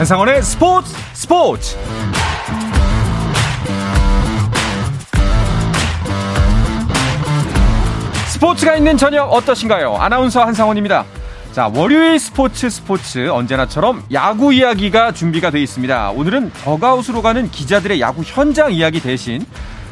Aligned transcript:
한상원의 0.00 0.42
스포츠 0.42 0.96
스포츠 1.12 1.76
스포츠가 8.28 8.76
있는 8.76 8.96
저녁 8.96 9.30
어떠신가요? 9.30 9.96
아나운서 9.96 10.42
한상원입니다. 10.42 11.04
자, 11.52 11.70
월요일 11.74 12.18
스포츠 12.18 12.70
스포츠 12.70 13.28
언제나처럼 13.28 14.02
야구 14.10 14.54
이야기가 14.54 15.12
준비가 15.12 15.50
되어 15.50 15.60
있습니다. 15.60 16.12
오늘은 16.12 16.50
더가웃으로 16.64 17.20
가는 17.20 17.50
기자들의 17.50 18.00
야구 18.00 18.22
현장 18.24 18.72
이야기 18.72 19.02
대신 19.02 19.44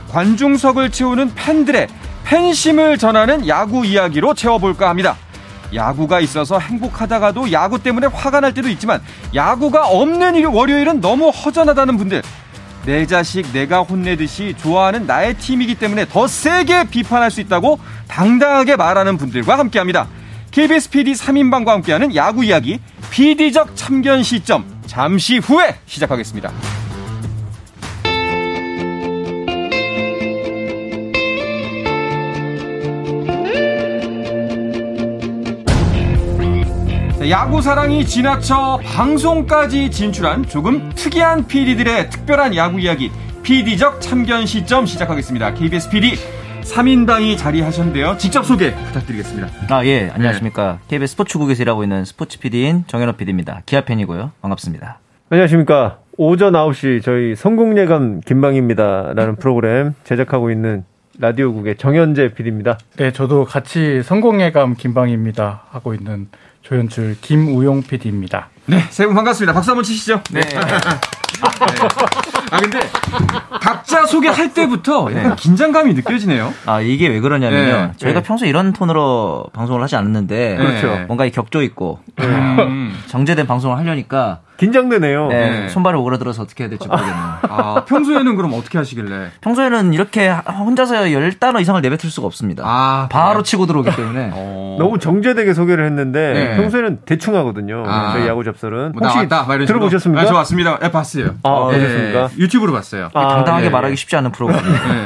관중석을 0.09 0.89
채우는 0.89 1.35
팬들의 1.35 1.87
팬심을 2.25 2.97
전하는 2.97 3.47
야구 3.47 3.85
이야기로 3.85 4.33
채워볼까 4.33 4.89
합니다. 4.89 5.19
야구가 5.75 6.21
있어서 6.21 6.59
행복하다가도 6.59 7.53
야구 7.53 7.83
때문에 7.83 8.07
화가 8.07 8.41
날 8.41 8.55
때도 8.55 8.69
있지만 8.71 9.03
야구가 9.35 9.87
없는 9.89 10.35
일 10.35 10.47
월요일은 10.47 11.01
너무 11.01 11.29
허전하다는 11.29 11.97
분들 11.97 12.23
내 12.87 13.07
자식 13.07 13.53
내가 13.53 13.81
혼내듯이 13.81 14.55
좋아하는 14.57 15.07
나의 15.07 15.35
팀이기 15.35 15.75
때문에 15.75 16.07
더 16.07 16.27
세게 16.27 16.85
비판할 16.85 17.31
수 17.31 17.41
있다고 17.41 17.79
당당하게 18.09 18.77
말하는 18.77 19.19
분들과 19.19 19.59
함께합니다. 19.59 20.09
KBS 20.51 20.91
PD 20.91 21.13
3인방과 21.13 21.67
함께하는 21.69 22.15
야구 22.15 22.45
이야기 22.45 22.81
PD적 23.11 23.77
참견 23.77 24.23
시점 24.23 24.65
잠시 24.87 25.39
후에 25.39 25.77
시작하겠습니다. 25.87 26.51
야구 37.31 37.61
사랑이 37.61 38.07
지나쳐 38.07 38.81
방송까지 38.83 39.91
진출한 39.91 40.47
조금 40.47 40.89
특이한 40.95 41.47
PD들의 41.47 42.09
특별한 42.09 42.57
야구 42.57 42.81
이야기 42.81 43.11
PD적 43.43 44.01
참견 44.01 44.47
시점 44.47 44.87
시작하겠습니다. 44.87 45.53
KBS 45.53 45.91
PD 45.91 46.15
3인방이 46.63 47.37
자리하셨는데요. 47.37 48.17
직접 48.17 48.47
소개 48.47 48.75
부탁드리겠습니다. 48.75 49.49
아, 49.69 49.85
예. 49.85 50.09
안녕하십니까. 50.11 50.79
네. 50.81 50.89
KBS 50.89 51.13
스포츠국에서 51.13 51.63
일하고 51.63 51.83
있는 51.83 52.07
스포츠 52.07 52.39
PD인 52.39 52.85
정현호 52.87 53.13
PD입니다. 53.15 53.61
기아 53.67 53.83
팬이고요. 53.83 54.33
반갑습니다. 54.41 54.99
안녕하십니까. 55.29 55.99
오전 56.17 56.55
9시 56.55 57.03
저희 57.03 57.37
성공예감 57.37 58.21
김방입니다라는 58.23 59.37
프로그램 59.41 59.95
제작하고 60.05 60.51
있는 60.51 60.85
라디오국의 61.19 61.77
정현재 61.77 62.35
PD입니다. 62.35 62.79
네, 62.97 63.13
저도 63.13 63.45
같이 63.45 64.03
성공예감 64.03 64.75
김방입니다 64.75 65.65
하고 65.71 65.93
있는 65.93 66.29
조연출 66.69 67.17
김우용 67.21 67.83
PD입니다. 67.83 68.49
네, 68.67 68.81
세 68.91 69.07
분 69.07 69.15
반갑습니다. 69.15 69.55
박수 69.55 69.71
한번 69.71 69.83
치시죠. 69.85 70.21
네. 70.31 70.41
네. 70.41 70.57
아 72.51 72.61
근데 72.61 72.81
각자 73.61 74.05
소개할 74.07 74.53
때부터 74.53 75.09
약간 75.13 75.31
네. 75.31 75.37
긴장감이 75.37 75.95
느껴지네요. 75.95 76.53
아 76.67 76.81
이게 76.83 77.09
왜 77.09 77.21
그러냐면요. 77.21 77.73
네. 77.73 77.93
저희가 77.97 78.21
네. 78.21 78.27
평소 78.27 78.45
이런 78.45 78.73
톤으로 78.75 79.47
방송을 79.55 79.83
하지 79.83 79.97
않았는데 79.97 80.57
그렇죠. 80.57 81.05
뭔가 81.07 81.25
이 81.25 81.31
격조 81.31 81.63
있고 81.63 82.01
음. 82.21 82.95
정제된 83.07 83.47
방송을 83.47 83.79
하려니까 83.79 84.41
긴장되네요. 84.59 85.29
네, 85.29 85.51
네. 85.51 85.69
손발을 85.69 85.99
오그라들어서 86.01 86.43
어떻게 86.43 86.65
해야 86.65 86.69
될지 86.69 86.87
모르겠네요. 86.87 87.15
아, 87.49 87.85
평소에는 87.87 88.37
그럼 88.37 88.53
어떻게 88.55 88.77
하시길래? 88.77 89.31
평소에는 89.41 89.95
이렇게 89.95 90.29
혼자서 90.29 91.13
열 91.13 91.33
단어 91.39 91.61
이상을 91.61 91.81
내뱉을 91.81 92.11
수가 92.11 92.27
없습니다. 92.27 92.65
아, 92.67 93.09
바로 93.11 93.43
치고 93.43 93.67
들어오기 93.67 93.95
때문에. 93.95 94.31
어... 94.35 94.77
너무 94.79 94.99
정제되게 94.99 95.55
소개를 95.55 95.87
했는데 95.87 96.33
네. 96.33 96.57
평소에는 96.57 97.01
대충 97.07 97.37
하거든요. 97.37 97.85
아. 97.87 98.13
저희 98.13 98.27
야구 98.27 98.43
접설은. 98.43 98.93
뭐 98.93 99.09
혹시 99.09 99.27
나왔다, 99.29 99.65
들어보셨습니까? 99.65 100.23
아, 100.23 100.27
저 100.27 100.35
왔습니다. 100.35 100.79
네, 100.79 100.91
봤어요. 100.91 101.37
아, 101.45 101.69
네. 101.71 101.79
보셨습니까? 101.79 102.31
유튜브로 102.37 102.73
봤어요. 102.73 103.11
아, 103.15 103.29
당당하게 103.29 103.67
네. 103.67 103.71
말하기 103.71 103.97
쉽지 103.97 104.17
않은 104.17 104.33
프로그램. 104.33 104.61
네. 104.61 105.05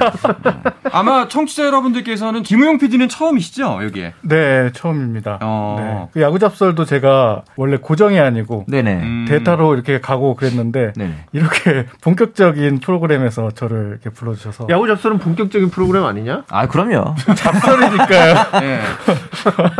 아마 0.92 1.26
청취자 1.28 1.64
여러분들께서는 1.66 2.42
김우영 2.42 2.78
PD는 2.78 3.08
처음이시죠, 3.08 3.80
여기에? 3.82 4.14
네, 4.22 4.70
처음입니다. 4.72 5.38
어... 5.40 5.76
네. 5.78 6.08
그 6.12 6.20
야구 6.20 6.38
접설도 6.38 6.84
제가 6.84 7.42
원래 7.56 7.78
고정이 7.78 8.20
아니고 8.20 8.66
네네. 8.68 8.94
음... 8.94 9.24
데이터로 9.42 9.74
이렇게 9.74 10.00
가고 10.00 10.34
그랬는데 10.34 10.92
네. 10.96 11.24
이렇게 11.32 11.86
본격적인 12.00 12.80
프로그램에서 12.80 13.50
저를 13.50 13.88
이렇게 13.90 14.10
불러주셔서 14.10 14.66
야구 14.70 14.86
잡설은 14.86 15.18
본격적인 15.18 15.70
프로그램 15.70 16.04
아니냐? 16.04 16.44
아 16.48 16.66
그럼요. 16.66 17.14
잡설이니까요. 17.34 18.34
네. 18.60 18.80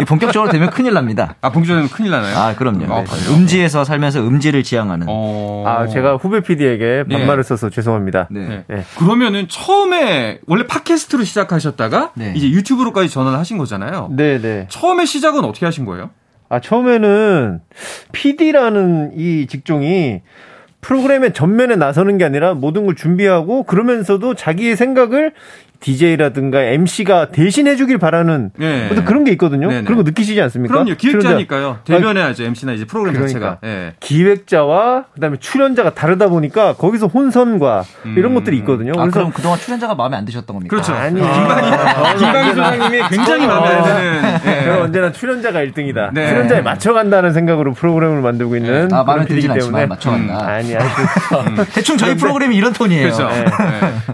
본격적으로 0.07 0.51
되면 0.51 0.71
큰일 0.71 0.95
납니다. 0.95 1.37
아 1.41 1.51
본격적으로 1.51 1.89
큰일 1.89 2.11
나나요? 2.11 2.37
아 2.37 2.55
그럼요. 2.55 2.93
아, 2.93 3.05
네. 3.05 3.35
음지에서 3.35 3.85
살면서 3.85 4.21
음지를 4.21 4.63
지향하는. 4.63 5.07
어... 5.09 5.65
아 5.67 5.87
제가 5.87 6.17
후배 6.17 6.41
PD에게 6.41 7.05
네. 7.07 7.19
반말을 7.19 7.45
써서 7.45 7.71
죄송합니다. 7.71 8.29
네. 8.31 8.65
네. 8.69 8.85
그러면은 8.99 9.49
처음에 9.49 10.41
원래 10.47 10.67
팟캐스트로 10.67 11.25
시작하셨다가 11.25 12.13
네. 12.15 12.33
이제 12.37 12.51
유튜브로까지 12.51 13.09
전환을 13.09 13.39
하신 13.39 13.59
거잖아요. 13.59 14.09
네, 14.13 14.41
네. 14.41 14.67
처음에 14.69 15.05
시작은 15.05 15.45
어떻게 15.45 15.67
하신 15.67 15.85
거예요? 15.85 16.11
아, 16.53 16.61
처음에는 16.61 17.61
PD라는 18.13 19.13
이 19.17 19.47
직종이 19.47 20.21
프로그램의 20.83 21.33
전면에 21.33 21.77
나서는 21.77 22.19
게 22.19 22.27
아니라 22.27 22.53
모든 22.53 22.85
걸 22.85 22.95
준비하고 22.95 23.63
그러면서도 23.63 24.35
자기의 24.35 24.77
생각을 24.77 25.33
DJ라든가 25.83 26.63
MC가 26.63 27.29
대신해 27.29 27.77
주길 27.77 27.99
바라는 27.99 28.51
네. 28.57 28.89
어떤 28.91 29.05
그런 29.05 29.25
게 29.25 29.33
있거든요. 29.33 29.69
네네. 29.69 29.83
그런 29.83 29.97
거 29.99 30.03
느끼시지 30.05 30.41
않습니까? 30.41 30.73
그럼요. 30.75 30.95
기획자니까요. 30.95 31.79
대변해야죠. 31.85 32.45
MC나 32.45 32.73
이제 32.73 32.85
프로그램 32.85 33.15
그러니까. 33.15 33.33
자체가. 33.33 33.59
네. 33.63 33.93
기획자와 34.01 35.05
그다음에 35.15 35.37
출연자가 35.39 35.95
다르다 35.95 36.29
보니까 36.29 36.75
거기서 36.75 37.09
혼선과 37.09 37.85
음. 38.07 38.15
이런 38.17 38.35
것들이 38.35 38.57
있거든요. 38.59 38.93
아, 38.93 39.03
그래서 39.03 39.11
그럼 39.19 39.33
그동안 39.33 39.59
출연자가 39.59 39.95
마음에 39.95 40.17
안 40.17 40.25
드셨던 40.25 40.55
겁니까? 40.55 40.75
그렇죠. 40.77 40.93
아니, 40.95 41.21
김광희 41.21 41.71
아, 41.71 42.15
김광희 42.15 42.49
소장님이 42.51 43.03
굉장히 43.11 43.47
마음에 43.47 43.69
안 43.69 43.83
드는. 43.85 44.23
네. 44.45 44.65
저는 44.65 44.83
언제나 44.83 45.13
출연자가 45.13 45.59
1등이다. 45.65 46.13
네. 46.15 46.29
출연자에 46.29 46.61
맞춰 46.63 46.93
간다는 46.93 47.33
생각으로 47.33 47.75
프로그램을 47.75 48.23
만들고 48.23 48.57
있는 48.57 48.93
아, 48.93 49.03
마음에 49.03 49.25
들기 49.27 49.49
때문에 49.49 49.87
맞춰 49.87 50.11
간다. 50.11 50.35
음, 50.35 50.49
아니, 50.49 50.77
아니. 50.77 50.87
음. 50.87 51.65
대충 51.75 51.97
저희 51.97 52.17
프로그램이 52.17 52.55
이런 52.57 52.73
톤이에요. 52.73 53.03
그렇죠. 53.03 53.29
네. 53.29 53.45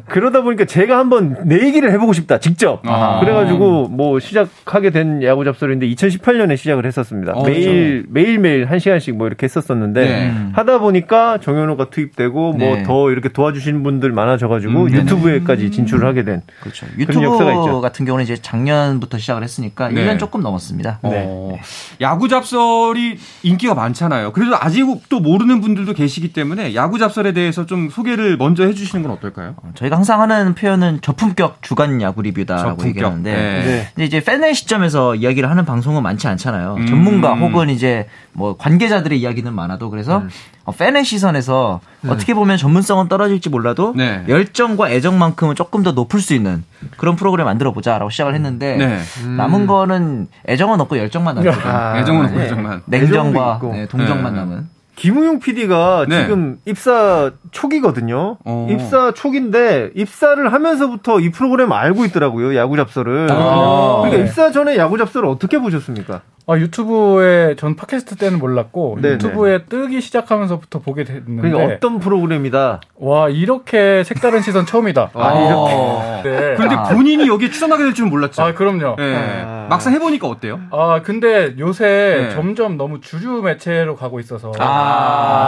그러다 0.09 0.41
보니까 0.41 0.65
제가 0.65 0.99
한번 0.99 1.37
내 1.45 1.58
얘기를 1.63 1.91
해보고 1.93 2.13
싶다, 2.13 2.39
직접. 2.39 2.81
아. 2.85 3.21
그래가지고 3.21 3.89
뭐 3.89 4.21
시작하게 4.21 4.91
된 4.91 5.23
야구 5.23 5.45
잡설인데 5.45 5.89
2018년에 5.89 6.57
시작을 6.57 6.87
했었습니다. 6.87 7.33
어, 7.33 7.45
매일, 7.45 8.03
그렇죠. 8.03 8.09
매일 8.13 8.39
매일 8.39 8.65
한 8.67 8.79
시간씩 8.79 9.17
뭐 9.17 9.27
이렇게 9.27 9.45
했었었는데 9.45 10.01
네. 10.01 10.35
하다 10.53 10.79
보니까 10.79 11.39
정현호가 11.39 11.91
투입되고 11.91 12.53
뭐 12.53 12.59
네. 12.59 12.83
뭐더 12.83 13.11
이렇게 13.11 13.29
도와주시는 13.31 13.83
분들 13.83 14.13
많아져가지고 14.13 14.83
음, 14.83 14.91
유튜브에까지 14.91 15.71
진출을 15.71 16.07
하게 16.07 16.25
된 16.25 16.43
그렇죠. 16.61 16.87
유튜브 16.99 17.81
같은 17.81 18.05
경우는 18.05 18.25
이제 18.25 18.37
작년부터 18.37 19.19
시작을 19.19 19.43
했으니까 19.43 19.89
네. 19.89 20.05
1년 20.05 20.19
조금 20.19 20.43
넘었습니다. 20.43 20.99
어. 21.03 21.11
네. 21.11 21.61
야구 22.01 22.29
잡설이 22.29 23.19
인기가 23.43 23.75
많잖아요. 23.75 24.33
그래도 24.33 24.57
아직도 24.57 25.21
모르는 25.21 25.61
분들도 25.61 25.95
계시기 25.95 26.33
때문에 26.33 26.75
야구 26.75 26.99
잡설에 26.99 27.33
대해서 27.33 27.67
좀 27.67 27.89
소개를 27.91 28.37
먼저 28.37 28.65
해주시는 28.65 29.03
건 29.03 29.13
어떨까요? 29.13 29.55
어, 29.63 29.71
저희가 29.75 29.97
항상 29.97 30.21
하는 30.21 30.55
표현은 30.55 31.01
저품 31.01 31.35
격 31.39 31.63
주간 31.63 31.79
주간 31.79 32.03
야구 32.03 32.23
리뷰다라고 32.23 32.85
얘기하는데 32.89 33.33
네. 33.33 33.91
네. 33.95 34.05
이제 34.05 34.21
팬의 34.21 34.55
시점에서 34.55 35.15
이야기를 35.15 35.49
하는 35.49 35.65
방송은 35.65 36.03
많지 36.03 36.27
않잖아요. 36.27 36.75
음. 36.75 36.87
전문가 36.87 37.35
혹은 37.35 37.71
이제 37.71 38.09
뭐 38.33 38.57
관계자들의 38.57 39.21
이야기는 39.21 39.55
많아도 39.55 39.89
그래서 39.89 40.19
음. 40.19 40.29
어, 40.65 40.73
팬의 40.73 41.05
시선에서 41.05 41.81
음. 42.05 42.11
어떻게 42.11 42.35
보면 42.35 42.57
전문성은 42.57 43.09
떨어질지 43.09 43.51
몰라도 43.51 43.95
네. 43.97 44.25
열정과 44.29 44.91
애정만큼은 44.91 45.55
조금 45.55 45.85
더 45.85 45.93
높을 45.93 46.21
수 46.21 46.35
있는 46.35 46.65
그런 46.97 47.15
프로그램 47.15 47.47
만들어 47.47 47.73
보자라고 47.73 48.11
시작을 48.11 48.35
했는데 48.35 48.77
네. 48.77 48.99
음. 49.23 49.37
남은 49.37 49.69
거는 49.69 50.27
애정은 50.49 50.81
없고 50.81 50.99
열정만 50.99 51.37
남거든요. 51.37 51.63
아, 51.73 51.99
애정은 52.01 52.25
없고 52.27 52.41
열정만. 52.41 52.83
냉정과 52.87 53.61
네, 53.73 53.87
동정만 53.87 54.35
네. 54.35 54.41
남은. 54.41 54.78
김우용 54.99 55.39
PD가 55.39 56.07
네. 56.09 56.23
지금 56.23 56.59
입사 56.65 57.31
초기거든요. 57.53 58.37
어. 58.45 58.67
입사 58.69 59.13
초기인데 59.13 59.93
입사를 59.95 60.53
하면서부터 60.53 61.21
이 61.21 61.31
프로그램 61.31 61.73
알고 61.73 62.05
있더라고요. 62.07 62.57
야구 62.57 62.77
잡설을. 62.77 63.29
아. 63.31 64.03
그러니까 64.03 64.25
입사 64.25 64.51
전에 64.51 64.77
야구 64.77 64.99
잡설을 64.99 65.29
어떻게 65.29 65.61
보셨습니까? 65.61 66.23
아, 66.51 66.57
유튜브에 66.57 67.57
전 67.57 67.77
팟캐스트 67.77 68.17
때는 68.17 68.39
몰랐고 68.39 68.99
네네. 69.03 69.15
유튜브에 69.17 69.65
뜨기 69.65 70.01
시작하면서부터 70.01 70.79
보게 70.79 71.05
됐는데 71.05 71.43
그러니까 71.43 71.75
어떤 71.75 72.01
프로그램이다. 72.01 72.81
와 72.97 73.29
이렇게 73.29 74.03
색다른 74.03 74.41
시선 74.41 74.65
처음이다. 74.65 75.11
아, 75.13 75.35
이렇게. 75.35 76.29
네. 76.29 76.55
그런데 76.57 76.95
본인이 76.95 77.29
여기에 77.29 77.51
출연하게 77.51 77.85
될 77.85 77.95
줄은 77.95 78.09
몰랐죠. 78.09 78.43
아 78.43 78.55
그럼요. 78.55 78.97
네. 78.97 79.15
아. 79.47 79.67
막상 79.69 79.93
해보니까 79.93 80.27
어때요? 80.27 80.59
아 80.71 81.03
근데 81.05 81.55
요새 81.59 82.29
네. 82.29 82.35
점점 82.35 82.79
너무 82.79 83.03
주류 83.03 83.43
매체로 83.43 83.95
가고 83.95 84.19
있어서 84.19 84.51
아, 84.59 84.88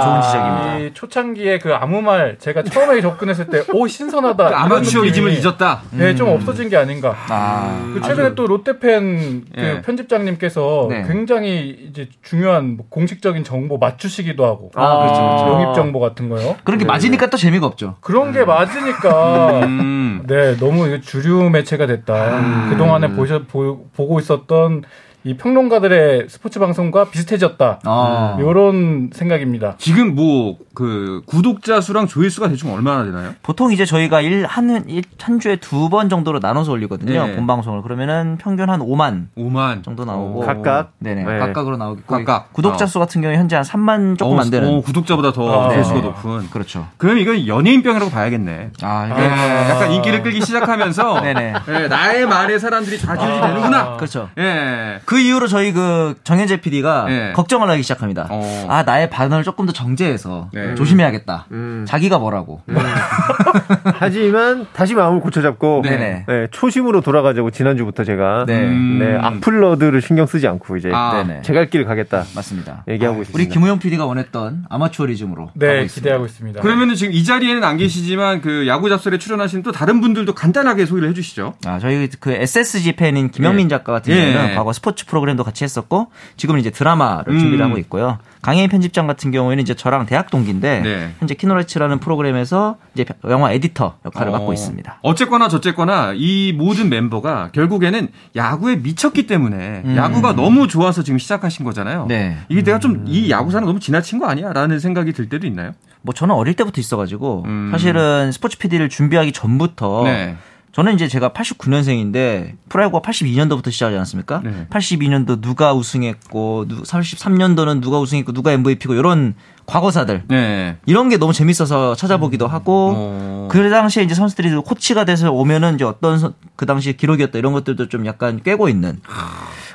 좋은 0.02 0.22
지적입니다. 0.22 0.78
이 0.78 0.90
초창기에 0.94 1.58
그 1.58 1.74
아무 1.74 2.02
말 2.02 2.36
제가 2.38 2.62
처음에 2.62 3.00
접근했을 3.00 3.46
때 3.46 3.60
오 3.72 3.86
신선하다 3.86 4.48
그 4.48 4.54
아마추어리즘을 4.54 5.32
잊었다. 5.32 5.82
네, 5.92 6.10
음. 6.10 6.16
좀 6.16 6.28
없어진 6.28 6.68
게 6.68 6.76
아닌가. 6.76 7.14
아, 7.28 7.90
그 7.94 8.00
최근에 8.00 8.26
아주... 8.28 8.34
또 8.34 8.46
롯데팬 8.46 9.44
그 9.54 9.60
네. 9.60 9.82
편집장님께서 9.82 10.86
네. 10.90 11.04
굉장히 11.06 11.88
이제 11.88 12.08
중요한 12.22 12.76
뭐 12.76 12.86
공식적인 12.88 13.44
정보 13.44 13.78
맞추시기도 13.78 14.44
하고 14.44 14.70
아, 14.74 14.98
그렇죠, 14.98 15.20
그렇죠. 15.20 15.46
영입 15.62 15.74
정보 15.74 16.00
같은 16.00 16.28
거요. 16.28 16.56
그런 16.64 16.78
게 16.78 16.84
맞으니까 16.84 17.30
또 17.30 17.36
재미가 17.36 17.66
없죠. 17.66 17.96
그런 18.00 18.32
게 18.32 18.44
맞으니까 18.44 19.60
음. 19.64 20.22
네 20.26 20.56
너무 20.58 21.00
주류 21.00 21.50
매체가 21.50 21.86
됐다. 21.86 22.38
음. 22.38 22.66
그 22.70 22.76
동안에 22.76 23.08
보셔 23.12 23.42
보, 23.44 23.86
보고 23.96 24.18
있었던 24.18 24.84
이 25.24 25.36
평론가들의 25.36 26.26
스포츠 26.28 26.58
방송과 26.58 27.10
비슷해졌다. 27.10 27.80
아. 27.84 28.36
이런 28.40 29.10
생각입니다. 29.12 29.74
지금 29.78 30.14
뭐 30.14 30.56
그 30.72 31.20
구독자 31.26 31.80
수랑 31.80 32.06
조회수가 32.06 32.48
대충 32.48 32.72
얼마나 32.72 33.04
되나요? 33.04 33.34
보통 33.42 33.72
이제 33.72 33.84
저희가 33.84 34.20
일, 34.20 34.46
한, 34.46 34.88
일, 34.88 35.02
한 35.20 35.38
주에 35.40 35.56
두 35.56 35.90
번 35.90 36.08
정도로 36.08 36.38
나눠서 36.38 36.70
올리거든요. 36.70 37.26
네. 37.26 37.34
본 37.36 37.48
방송을. 37.48 37.82
그러면은 37.82 38.38
평균 38.38 38.70
한 38.70 38.78
5만. 38.80 39.26
5만. 39.36 39.82
정도 39.82 40.04
나오고. 40.04 40.40
각각? 40.40 40.92
네네. 41.00 41.24
네. 41.24 41.38
각각으로 41.38 41.76
나오고. 41.76 42.02
각각. 42.06 42.52
구독자 42.52 42.84
어. 42.84 42.86
수 42.86 43.00
같은 43.00 43.20
경우에 43.20 43.36
현재 43.36 43.56
한 43.56 43.64
3만 43.64 44.16
조금 44.16 44.38
어, 44.38 44.40
안 44.40 44.50
되는. 44.50 44.68
어, 44.68 44.80
구독자보다 44.82 45.32
더 45.32 45.64
아. 45.66 45.68
조회수가 45.70 46.00
높은. 46.00 46.48
그렇죠. 46.50 46.86
그럼 46.96 47.18
이건 47.18 47.46
연예인병이라고 47.48 48.10
봐야겠네. 48.12 48.70
아, 48.82 49.06
이게 49.06 49.20
아. 49.20 49.70
약간 49.70 49.90
인기를 49.90 50.22
끌기 50.22 50.40
시작하면서. 50.40 51.20
네네. 51.22 51.52
네, 51.66 51.88
나의 51.88 52.26
말에 52.26 52.58
사람들이 52.60 52.96
좌지우지 53.00 53.38
아. 53.38 53.46
되는구나. 53.48 53.96
그렇죠. 53.96 54.28
예. 54.38 55.00
그 55.10 55.18
이후로 55.18 55.48
저희 55.48 55.72
그 55.72 56.14
정현재 56.22 56.60
PD가 56.60 57.06
네. 57.06 57.32
걱정을 57.32 57.68
하기 57.68 57.82
시작합니다. 57.82 58.28
어. 58.30 58.66
아 58.68 58.84
나의 58.84 59.10
반응을 59.10 59.42
조금 59.42 59.66
더 59.66 59.72
정제해서 59.72 60.50
네. 60.52 60.76
조심해야겠다. 60.76 61.46
음. 61.50 61.84
자기가 61.84 62.20
뭐라고. 62.20 62.62
음. 62.68 62.76
하지만 63.98 64.68
다시 64.72 64.94
마음을 64.94 65.18
고쳐잡고 65.18 65.82
네, 65.84 66.24
초심으로 66.52 67.00
돌아가자고 67.00 67.50
지난주부터 67.50 68.04
제가 68.04 68.44
네. 68.46 68.62
음. 68.62 69.18
악플러드를 69.20 70.00
신경 70.00 70.26
쓰지 70.26 70.46
않고 70.46 70.76
이제 70.76 70.92
아. 70.94 71.26
제갈 71.42 71.70
길을 71.70 71.86
가겠다. 71.86 72.24
맞습니다. 72.36 72.84
얘기하고 72.86 73.18
아, 73.18 73.20
있습니다. 73.22 73.36
우리 73.36 73.48
김우영 73.48 73.80
PD가 73.80 74.06
원했던 74.06 74.66
아마추어리즘으로 74.68 75.50
네 75.54 75.86
기대하고 75.86 76.26
있습니다. 76.26 76.60
그러면은 76.60 76.94
지금 76.94 77.12
이 77.12 77.24
자리에는 77.24 77.64
안 77.64 77.78
계시지만 77.78 78.42
그 78.42 78.68
야구 78.68 78.88
잡설에 78.88 79.18
출연하신 79.18 79.64
또 79.64 79.72
다른 79.72 80.00
분들도 80.00 80.36
간단하게 80.36 80.86
소개를 80.86 81.08
해주시죠. 81.08 81.54
아 81.66 81.80
저희 81.80 82.08
그 82.20 82.30
SSG 82.30 82.92
팬인 82.92 83.32
김영민 83.32 83.68
작가 83.68 83.92
같은 83.92 84.14
경우는 84.14 84.54
과거 84.54 84.72
스포츠 84.72 84.99
프로그램도 85.06 85.42
같이 85.42 85.64
했었. 85.64 85.80
했었고 85.80 86.08
지금은 86.36 86.60
이제 86.60 86.70
드라마를 86.70 87.32
음. 87.32 87.38
준비를 87.38 87.64
하고 87.64 87.78
있고요. 87.78 88.18
강혜인 88.42 88.68
편집장 88.68 89.06
같은 89.06 89.30
경우에는 89.30 89.62
이제 89.62 89.74
저랑 89.74 90.06
대학 90.06 90.30
동기인데 90.30 90.80
네. 90.80 91.14
현재 91.18 91.34
키노레츠라는 91.34 91.98
프로그램에서 92.00 92.76
이제 92.94 93.04
영화 93.28 93.52
에디터 93.52 93.98
역할을 94.04 94.32
어. 94.32 94.38
맡고 94.38 94.52
있습니다. 94.52 94.98
어쨌거나 95.02 95.48
저쨌거나 95.48 96.12
이 96.16 96.52
모든 96.56 96.88
멤버가 96.88 97.50
결국에는 97.52 98.08
야구에 98.36 98.76
미쳤기 98.76 99.26
때문에 99.26 99.82
음. 99.84 99.96
야구가 99.96 100.34
너무 100.34 100.66
좋아서 100.68 101.02
지금 101.02 101.18
시작하신 101.18 101.64
거잖아요. 101.64 102.06
네. 102.08 102.36
이게 102.48 102.62
내가 102.62 102.78
좀 102.78 103.04
이 103.06 103.30
야구사는 103.30 103.64
너무 103.66 103.80
지나친 103.80 104.18
거 104.18 104.26
아니야라는 104.26 104.78
생각이 104.80 105.12
들 105.12 105.28
때도 105.28 105.46
있나요? 105.46 105.72
뭐 106.02 106.12
저는 106.14 106.34
어릴 106.34 106.54
때부터 106.54 106.80
있어가지고 106.80 107.44
음. 107.46 107.68
사실은 107.72 108.32
스포츠 108.32 108.58
PD를 108.58 108.88
준비하기 108.88 109.32
전부터 109.32 110.02
네. 110.04 110.36
저는 110.72 110.94
이제 110.94 111.08
제가 111.08 111.30
89년생인데 111.30 112.54
프로야구가 112.68 113.08
82년도부터 113.08 113.72
시작하지 113.72 113.96
않았습니까? 113.96 114.40
네. 114.44 114.66
82년도 114.70 115.40
누가 115.40 115.74
우승했고 115.74 116.66
33년도는 116.84 117.80
누가 117.80 117.98
우승했고 117.98 118.32
누가 118.32 118.52
MVP고 118.52 118.94
이런 118.94 119.34
과거사들 119.66 120.24
네. 120.28 120.78
이런 120.86 121.08
게 121.08 121.16
너무 121.16 121.32
재밌어서 121.32 121.94
찾아보기도 121.94 122.46
하고 122.46 122.92
어... 122.96 123.48
그 123.50 123.70
당시에 123.70 124.02
이제 124.02 124.14
선수들이 124.14 124.54
코치가 124.56 125.04
돼서 125.04 125.32
오면은 125.32 125.74
이제 125.74 125.84
어떤 125.84 126.34
그 126.56 126.66
당시 126.66 126.96
기록이었다 126.96 127.38
이런 127.38 127.52
것들도 127.52 127.88
좀 127.88 128.06
약간 128.06 128.40
꿰고 128.42 128.68
있는 128.68 129.00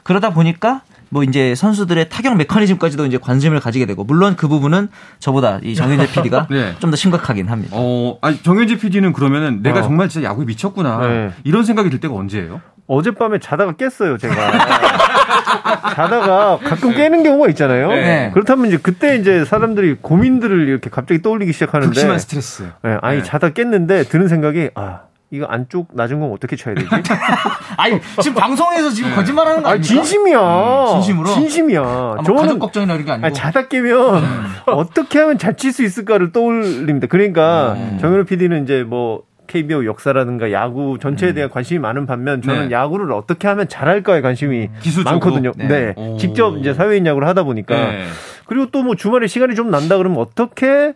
그러다 0.06 0.30
보니까 0.30 0.82
뭐 1.10 1.24
이제 1.24 1.56
선수들의 1.56 2.10
타격 2.10 2.38
메커니즘까지도 2.38 3.08
이제 3.08 3.18
관심을 3.18 3.60
가지게 3.60 3.86
되고 3.88 4.04
물론 4.04 4.36
그 4.36 4.48
부분은 4.48 4.90
저보다 5.20 5.60
이 5.64 5.74
정현재 5.74 6.12
PD가 6.12 6.48
네. 6.52 6.76
좀더 6.80 6.96
심각하긴 6.96 7.48
합니다. 7.48 7.76
어, 7.76 8.18
아니 8.22 8.42
정현재 8.42 8.78
PD는 8.78 9.14
그러면은 9.14 9.64
내가 9.64 9.80
어. 9.80 9.82
정말 9.82 10.08
진짜 10.08 10.30
야구에 10.30 10.46
미쳤구나 10.46 11.08
네. 11.08 11.32
이런 11.44 11.64
생각이 11.64 11.90
들 11.90 12.00
때가 12.00 12.14
언제예요? 12.14 12.62
어젯밤에 12.88 13.40
자다가 13.40 13.72
깼어요, 13.72 14.20
제가. 14.20 14.36
자다가 15.96 16.60
가끔 16.64 16.94
깨는 16.94 17.24
경우가 17.24 17.50
있잖아요. 17.50 17.90
네. 17.90 18.30
그렇다면 18.32 18.68
이제 18.68 18.78
그때 18.78 19.16
이제 19.16 19.44
사람들이 19.44 19.96
고민들을 20.02 20.68
이렇게 20.68 20.92
갑자기 20.92 21.24
떠올리기 21.24 21.52
시작하는데. 21.52 21.92
극심한 21.92 22.20
스트레스. 22.20 22.70
네, 22.84 22.98
아니, 23.02 23.18
네. 23.18 23.24
자다 23.24 23.50
깼는데 23.50 24.04
드는 24.04 24.28
생각이, 24.28 24.70
아, 24.76 25.00
이거 25.36 25.46
안쪽 25.46 25.90
낮은 25.94 26.20
공 26.20 26.34
어떻게 26.34 26.56
쳐야 26.56 26.76
되지? 26.76 26.88
아니 27.78 28.00
지금 28.22 28.36
방송에서 28.36 28.90
지금 28.90 29.10
네. 29.10 29.16
거짓말하는 29.16 29.64
거 29.64 29.70
아니야? 29.70 29.82
진심이야. 29.82 30.40
음, 30.40 30.92
진심으로. 30.94 31.30
진심이야. 31.30 32.16
저는 32.26 32.42
가족 32.42 32.60
걱정이나 32.60 32.94
이런 32.94 33.06
게 33.06 33.12
아니고. 33.12 33.26
아니, 33.26 33.36
자다 33.36 33.68
깨면 33.68 34.24
음. 34.24 34.46
어떻게 34.68 35.20
하면 35.20 35.38
잘 35.38 35.56
칠 35.58 35.72
수 35.72 35.84
있을까를 35.84 36.32
떠올립니다. 36.32 37.08
그러니까 37.08 37.74
음. 37.78 37.98
정현우 38.00 38.26
PD는 38.26 38.64
이제 38.64 38.84
뭐 38.84 39.24
KBO 39.48 39.86
역사라든가 39.86 40.52
야구 40.52 40.98
전체에 41.00 41.30
음. 41.30 41.36
대한 41.36 41.50
관심이 41.52 41.80
많은 41.80 42.06
반면 42.08 42.42
저는 42.42 42.70
네. 42.70 42.76
야구를 42.76 43.12
어떻게 43.12 43.48
하면 43.48 43.68
잘할까에 43.68 44.22
관심이 44.22 44.70
기술적으로? 44.82 45.20
많거든요. 45.20 45.52
네. 45.56 45.94
네. 45.96 46.18
직접 46.20 46.58
이제 46.58 46.74
사회인 46.74 47.06
야구를 47.06 47.28
하다 47.28 47.44
보니까 47.44 47.76
네. 47.76 48.06
그리고 48.48 48.68
또 48.72 48.82
뭐 48.84 48.96
주말에 48.96 49.28
시간이 49.28 49.56
좀 49.56 49.70
난다 49.72 49.98
그러면 49.98 50.20
어떻게 50.20 50.94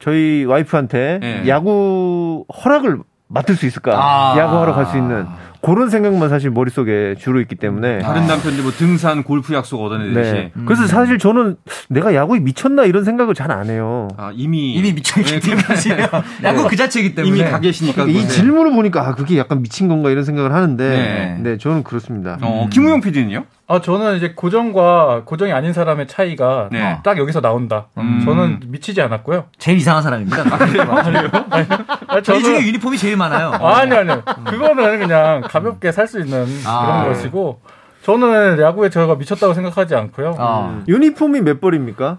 저희 0.00 0.44
와이프한테 0.44 1.18
네. 1.20 1.42
야구 1.48 2.44
허락을 2.64 2.98
맡을 3.34 3.56
수 3.56 3.66
있을까? 3.66 3.92
아. 3.96 4.38
야구하러 4.38 4.72
갈 4.74 4.86
수 4.86 4.96
있는 4.96 5.26
그런 5.64 5.88
생각만 5.88 6.28
사실 6.28 6.50
머릿속에 6.50 7.14
주로 7.18 7.40
있기 7.40 7.54
때문에 7.54 8.00
다른 8.00 8.26
남편들 8.26 8.62
뭐 8.62 8.70
등산 8.70 9.22
골프 9.22 9.54
약속 9.54 9.82
얻어내듯이 9.82 10.32
네. 10.32 10.52
음. 10.56 10.64
그래서 10.66 10.86
사실 10.86 11.18
저는 11.18 11.56
내가 11.88 12.14
야구에 12.14 12.38
미쳤나 12.40 12.84
이런 12.84 13.02
생각을 13.04 13.32
잘 13.34 13.50
안 13.50 13.70
해요. 13.70 14.08
아 14.16 14.30
이미 14.34 14.72
이미 14.74 14.92
미쳐 14.92 15.20
있기 15.20 15.38
네, 15.38 15.40
때문에 15.40 15.64
야구 16.44 16.62
네. 16.62 16.68
그 16.68 16.76
자체이기 16.76 17.14
때문에 17.14 17.36
이미 17.40 17.50
가 17.50 17.60
계시니까 17.60 18.04
이 18.04 18.26
질문을 18.28 18.72
보니까 18.72 19.06
아 19.06 19.14
그게 19.14 19.38
약간 19.38 19.62
미친 19.62 19.86
건가 19.88 20.10
이런 20.10 20.24
생각을 20.24 20.52
하는데 20.52 20.88
네, 20.88 21.38
네 21.40 21.58
저는 21.58 21.84
그렇습니다. 21.84 22.36
어, 22.42 22.68
김우영 22.70 23.00
PD는요? 23.00 23.44
아 23.66 23.80
저는 23.80 24.16
이제 24.16 24.32
고정과 24.34 25.22
고정이 25.24 25.52
아닌 25.52 25.72
사람의 25.72 26.08
차이가 26.08 26.68
네. 26.72 26.98
딱 27.04 27.16
여기서 27.16 27.40
나온다. 27.40 27.86
음. 27.96 28.20
저는 28.24 28.60
미치지 28.66 29.00
않았고요. 29.00 29.44
제일 29.58 29.78
이상한 29.78 30.02
사람입니다. 30.02 30.42
아, 30.42 30.58
그래요? 30.58 30.84
아 31.50 32.03
니, 32.18 32.22
저희 32.22 32.42
중에 32.42 32.60
유니폼이 32.62 32.96
제일 32.98 33.16
많아요. 33.16 33.50
아니 33.52 33.94
아니요. 33.94 34.22
그거는 34.46 34.98
그냥 35.00 35.40
가볍게 35.42 35.92
살 35.92 36.06
수 36.06 36.20
있는 36.20 36.46
아, 36.66 36.84
그런 36.86 37.02
네. 37.02 37.08
것이고 37.08 37.60
저는 38.02 38.60
야구에 38.60 38.90
저가 38.90 39.14
미쳤다고 39.14 39.54
생각하지 39.54 39.94
않고요. 39.94 40.34
아. 40.38 40.68
음. 40.70 40.84
유니폼이 40.88 41.40
몇 41.40 41.60
벌입니까? 41.60 42.18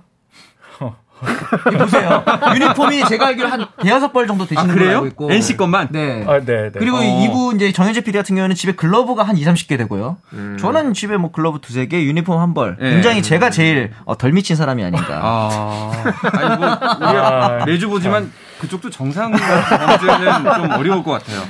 보세요. 1.77 2.23
유니폼이 2.53 3.05
제가 3.05 3.27
알기로 3.27 3.47
한 3.47 3.65
대여섯 3.81 4.13
벌 4.13 4.27
정도 4.27 4.45
되시는 4.45 4.69
아, 4.69 4.73
걸로 4.73 4.89
알고 4.89 5.07
있고. 5.07 5.31
NC 5.31 5.57
것만? 5.57 5.89
네. 5.91 6.23
아, 6.27 6.39
네, 6.39 6.45
네. 6.45 6.71
그리고 6.77 6.97
어. 6.97 7.03
이부 7.03 7.53
이제 7.55 7.71
정현재 7.71 8.01
PD 8.01 8.17
같은 8.17 8.35
경우에는 8.35 8.55
집에 8.55 8.73
글러브가 8.73 9.23
한 9.23 9.37
2, 9.37 9.43
30개 9.43 9.77
되고요. 9.77 10.17
음. 10.33 10.57
저는 10.59 10.93
집에 10.93 11.17
뭐 11.17 11.31
글러브 11.31 11.59
두세 11.61 11.87
개, 11.87 12.03
유니폼 12.03 12.39
한 12.39 12.53
벌. 12.53 12.77
네. 12.79 12.91
굉장히 12.91 13.21
제가 13.21 13.49
제일 13.49 13.91
어, 14.05 14.17
덜 14.17 14.31
미친 14.31 14.55
사람이 14.55 14.83
아닌가. 14.83 15.19
아. 15.21 15.91
아니 16.31 16.55
뭐 16.57 16.67
우리가 16.67 17.45
아, 17.61 17.65
매주 17.65 17.89
보지만 17.89 18.31
그쪽도 18.59 18.89
정상 18.89 19.31
범주는 19.31 20.43
좀 20.55 20.71
어려울 20.71 21.03
것 21.03 21.11
같아요. 21.11 21.41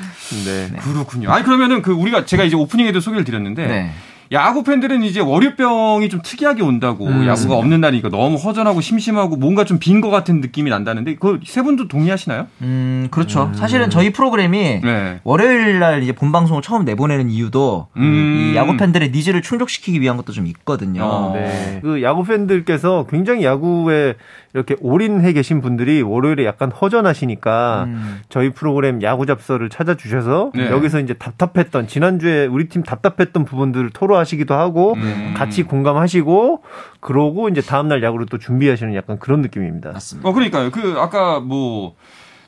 네. 0.45 0.71
그렇군요. 0.81 1.31
아니 1.31 1.43
그러면은 1.43 1.81
그 1.81 1.91
우리가 1.91 2.25
제가 2.25 2.43
이제 2.43 2.55
오프닝에도 2.55 2.99
소개를 2.99 3.23
드렸는데 3.23 3.67
네. 3.67 3.93
야구 4.31 4.63
팬들은 4.63 5.03
이제 5.03 5.19
월요병이 5.19 6.09
좀 6.09 6.21
특이하게 6.23 6.63
온다고 6.63 7.05
음, 7.05 7.27
야구가 7.27 7.55
없는 7.57 7.81
날이니까 7.81 8.09
너무 8.09 8.37
허전하고 8.37 8.81
심심하고 8.81 9.35
뭔가 9.37 9.63
좀 9.65 9.79
빈 9.79 10.01
것 10.01 10.09
같은 10.09 10.41
느낌이 10.41 10.69
난다는데 10.69 11.15
그 11.15 11.39
세 11.45 11.61
분도 11.61 11.87
동의하시나요? 11.87 12.47
음 12.61 13.07
그렇죠. 13.11 13.43
음. 13.43 13.53
사실은 13.53 13.89
저희 13.89 14.11
프로그램이 14.11 14.81
네. 14.81 15.19
월요일 15.23 15.79
날 15.79 16.01
이제 16.01 16.11
본 16.11 16.31
방송을 16.31 16.61
처음 16.61 16.85
내보내는 16.85 17.29
이유도 17.29 17.87
음. 17.97 18.51
이 18.53 18.55
야구 18.55 18.75
팬들의 18.77 19.11
needs를 19.11 19.41
충족시키기 19.41 20.01
위한 20.01 20.17
것도 20.17 20.31
좀 20.33 20.47
있거든요. 20.47 21.03
어. 21.03 21.33
네. 21.35 21.79
그 21.81 22.01
야구 22.01 22.23
팬들께서 22.23 23.05
굉장히 23.09 23.43
야구에 23.45 24.15
이렇게 24.55 24.77
올인해 24.79 25.33
계신 25.33 25.59
분들이 25.59 26.01
월요일에 26.01 26.45
약간 26.45 26.71
허전하시니까 26.71 27.83
음. 27.87 28.21
저희 28.29 28.51
프로그램 28.51 29.01
야구 29.01 29.25
잡설을 29.25 29.69
찾아주셔서 29.69 30.51
네. 30.55 30.69
여기서 30.71 31.01
이제 31.01 31.13
답답했던 31.13 31.87
지난주에 31.87 32.45
우리 32.45 32.69
팀 32.69 32.81
답답했던 32.81 33.43
부분들을 33.43 33.89
토로하시기도 33.89 34.53
하고 34.53 34.93
음. 34.93 35.33
같이 35.35 35.63
공감하시고 35.63 36.63
그러고 37.01 37.49
이제 37.49 37.59
다음날 37.59 38.01
야구를 38.01 38.27
또 38.27 38.37
준비하시는 38.37 38.95
약간 38.95 39.19
그런 39.19 39.41
느낌입니다. 39.41 39.91
맞습니다. 39.91 40.29
어, 40.29 40.31
그러니까요. 40.31 40.71
그 40.71 40.95
아까 40.99 41.41
뭐 41.41 41.95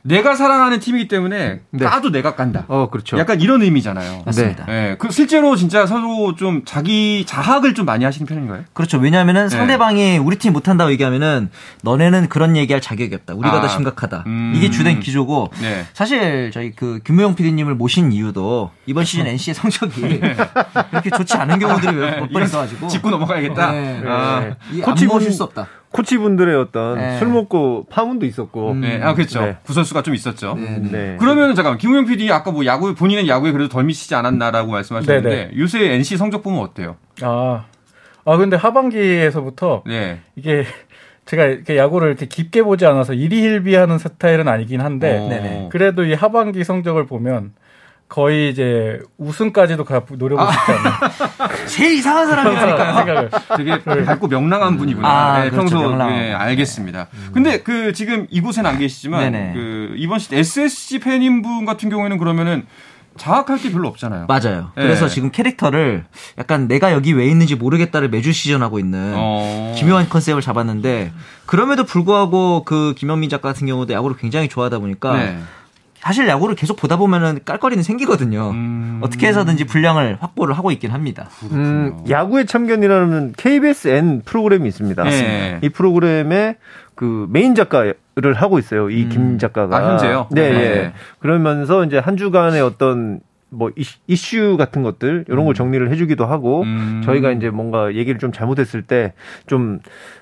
내가 0.07 0.35
사랑하는 0.35 0.79
팀이기 0.79 1.07
때문에 1.09 1.59
네. 1.69 1.85
까도 1.85 2.11
내가 2.11 2.33
깐다. 2.35 2.63
어, 2.69 2.89
그렇죠. 2.89 3.17
약간 3.17 3.41
이런 3.41 3.61
의미잖아요. 3.61 4.23
맞습니다. 4.25 4.65
네. 4.65 4.71
네. 4.91 4.95
그 4.97 5.11
실제로 5.11 5.55
진짜 5.57 5.85
서로 5.85 6.33
좀 6.35 6.61
자기 6.65 7.25
자학을 7.27 7.73
좀 7.73 7.85
많이 7.85 8.05
하시는 8.05 8.25
편인가요? 8.25 8.63
그렇죠. 8.73 8.97
왜냐하면은 8.97 9.49
네. 9.49 9.57
상대방이 9.57 10.17
우리 10.17 10.37
팀 10.37 10.53
못한다고 10.53 10.91
얘기하면은 10.91 11.49
너네는 11.83 12.29
그런 12.29 12.55
얘기할 12.55 12.79
자격이 12.81 13.13
없다. 13.15 13.33
우리가 13.35 13.57
아, 13.57 13.61
더 13.61 13.67
심각하다. 13.67 14.23
음. 14.27 14.53
이게 14.55 14.69
주된 14.69 15.01
기조고 15.01 15.51
네. 15.61 15.85
사실 15.93 16.51
저희 16.53 16.71
그 16.71 16.99
김무영 17.05 17.35
PD님을 17.35 17.75
모신 17.75 18.13
이유도 18.13 18.71
이번 18.85 19.03
시즌 19.03 19.27
NC의 19.27 19.55
성적이 19.55 20.21
이렇게 20.91 21.09
좋지 21.09 21.33
않은 21.35 21.59
경우들이 21.59 21.93
몇 21.95 22.27
번 22.31 22.43
있어가지고 22.43 22.87
짚고 22.87 23.09
넘어가야겠다. 23.09 23.71
네. 23.71 24.03
아. 24.07 24.51
코치 24.83 25.05
모실 25.05 25.31
수 25.31 25.43
없다. 25.43 25.67
코치 25.97 26.19
분들의 26.19 26.55
어떤 26.55 26.99
네. 26.99 27.17
술 27.17 27.29
먹고 27.29 27.87
파문도 27.89 28.27
있었고. 28.27 28.73
음. 28.73 28.81
네, 28.81 29.01
아 29.01 29.15
그렇죠. 29.15 29.41
네. 29.41 29.57
구설수가 29.63 30.03
좀 30.03 30.13
있었죠. 30.13 30.53
네, 30.53 30.79
네. 30.91 31.17
그러면 31.19 31.55
잠깐 31.55 31.79
김우영 31.79 32.05
PD 32.05 32.31
아까 32.31 32.51
뭐 32.51 32.65
야구 32.67 32.93
본인은 32.93 33.27
야구에 33.27 33.51
그래도 33.51 33.67
덜 33.67 33.83
미치지 33.83 34.13
않았나라고 34.13 34.71
말씀하셨는데 34.71 35.27
네, 35.27 35.35
네. 35.47 35.51
요새 35.57 35.91
NC 35.91 36.17
성적 36.17 36.43
보면 36.43 36.59
어때요? 36.59 36.97
아, 37.23 37.65
아 38.25 38.37
근데 38.37 38.55
하반기에서부터 38.55 39.81
네. 39.87 40.19
이게 40.35 40.65
제가 41.25 41.45
이렇게 41.45 41.77
야구를 41.77 42.09
이렇게 42.09 42.27
깊게 42.27 42.61
보지 42.61 42.85
않아서 42.85 43.13
일희일비하는 43.13 43.97
스타일은 43.97 44.47
아니긴 44.47 44.81
한데 44.81 45.17
오. 45.65 45.69
그래도 45.69 46.05
이 46.05 46.13
하반기 46.13 46.63
성적을 46.63 47.07
보면 47.07 47.53
거의 48.09 48.49
이제 48.49 48.99
우승까지도 49.17 49.83
가 49.83 50.03
노려보고 50.09 50.49
싶지 50.51 50.71
않나. 50.71 50.99
제일 51.67 51.93
이상한 51.95 52.27
사람이니까 52.27 52.95
생각을. 52.95 53.29
되게 53.57 54.05
밝고 54.05 54.27
명랑한 54.27 54.77
분이구나. 54.77 55.07
아, 55.07 55.43
네, 55.43 55.49
그렇죠, 55.49 55.75
평소 55.75 55.89
명랑. 55.89 56.09
네, 56.09 56.33
알겠습니다. 56.33 57.07
음. 57.13 57.29
근데 57.33 57.61
그 57.61 57.91
지금 57.91 58.25
이곳에는 58.29 58.69
안 58.69 58.79
계시지만 58.79 59.31
네네. 59.31 59.53
그 59.53 59.93
이번 59.97 60.19
시 60.19 60.33
SSG 60.33 60.99
팬인 60.99 61.41
분 61.41 61.65
같은 61.65 61.89
경우에는 61.89 62.17
그러면은 62.17 62.65
자학할 63.17 63.57
게 63.57 63.71
별로 63.71 63.87
없잖아요. 63.89 64.27
맞아요. 64.27 64.71
네. 64.75 64.83
그래서 64.83 65.07
지금 65.07 65.31
캐릭터를 65.31 66.05
약간 66.37 66.67
내가 66.67 66.93
여기 66.93 67.13
왜 67.13 67.27
있는지 67.27 67.55
모르겠다를 67.55 68.09
매주 68.09 68.31
시전하고 68.31 68.79
있는 68.79 69.13
어... 69.15 69.75
기묘한 69.77 70.07
컨셉을 70.07 70.41
잡았는데 70.41 71.11
그럼에도 71.45 71.83
불구하고 71.83 72.63
그 72.63 72.93
김현민 72.95 73.29
작가 73.29 73.49
같은 73.49 73.67
경우도 73.67 73.93
야구를 73.93 74.15
굉장히 74.17 74.47
좋아하다 74.47 74.79
보니까 74.79 75.17
네. 75.17 75.39
사실 75.99 76.27
야구를 76.27 76.55
계속 76.55 76.77
보다 76.77 76.97
보면은 76.97 77.39
깔거리는 77.43 77.83
생기거든요. 77.83 78.51
음... 78.51 78.99
어떻게 79.01 79.27
해서든지 79.27 79.65
분량을 79.65 80.17
확보를 80.19 80.57
하고 80.57 80.71
있긴 80.71 80.91
합니다. 80.91 81.29
음, 81.51 82.03
야구의 82.09 82.45
참견이라는 82.45 83.33
KBSN 83.35 84.21
프로그램이 84.23 84.67
있습니다. 84.67 85.03
네. 85.03 85.59
이 85.61 85.69
프로그램에 85.69 86.57
그 86.95 87.27
메인 87.29 87.55
작가를 87.55 88.33
하고 88.35 88.57
있어요. 88.57 88.89
이김 88.89 89.21
음. 89.21 89.37
작가가. 89.37 89.77
아, 89.77 89.91
현재요? 89.91 90.27
네, 90.31 90.51
네. 90.51 90.57
네. 90.57 90.93
그러면서 91.19 91.83
이제 91.83 91.97
한 91.97 92.17
주간의 92.17 92.61
어떤 92.61 93.19
뭐 93.49 93.71
이슈 94.07 94.57
같은 94.57 94.83
것들 94.83 95.25
이런 95.27 95.45
걸 95.45 95.53
음. 95.53 95.55
정리를 95.55 95.89
해주기도 95.91 96.25
하고 96.25 96.63
음. 96.63 97.01
저희가 97.05 97.31
이제 97.31 97.49
뭔가 97.49 97.93
얘기를 97.95 98.19
좀 98.19 98.31
잘못했을 98.31 98.81
때 98.81 99.13
좀 99.45 99.79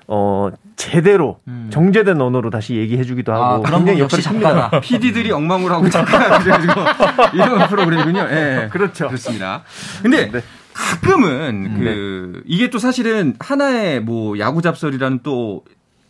어 0.08 0.50
제대로 0.76 1.40
음. 1.48 1.68
정제된 1.70 2.20
언어로 2.20 2.50
다시 2.50 2.76
얘기해주기도 2.76 3.32
하고 3.32 3.66
아, 3.66 3.84
게 3.84 3.98
역시 3.98 4.22
작가다. 4.22 4.80
PD들이 4.80 5.32
엉망으로 5.32 5.74
하고 5.74 5.88
작가 5.90 6.38
그래가지고 6.38 6.80
이런 7.34 7.68
프로그램이군요. 7.68 8.20
예, 8.30 8.34
네, 8.34 8.68
그렇죠. 8.70 9.08
그렇습니다. 9.08 9.64
근데 10.02 10.30
네. 10.30 10.42
가끔은 10.74 11.66
음. 11.66 11.76
그 11.78 12.32
네. 12.36 12.42
이게 12.46 12.70
또 12.70 12.78
사실은 12.78 13.34
하나의 13.40 14.00
뭐 14.00 14.38
야구 14.38 14.62
잡설이라는 14.62 15.20
또 15.24 15.64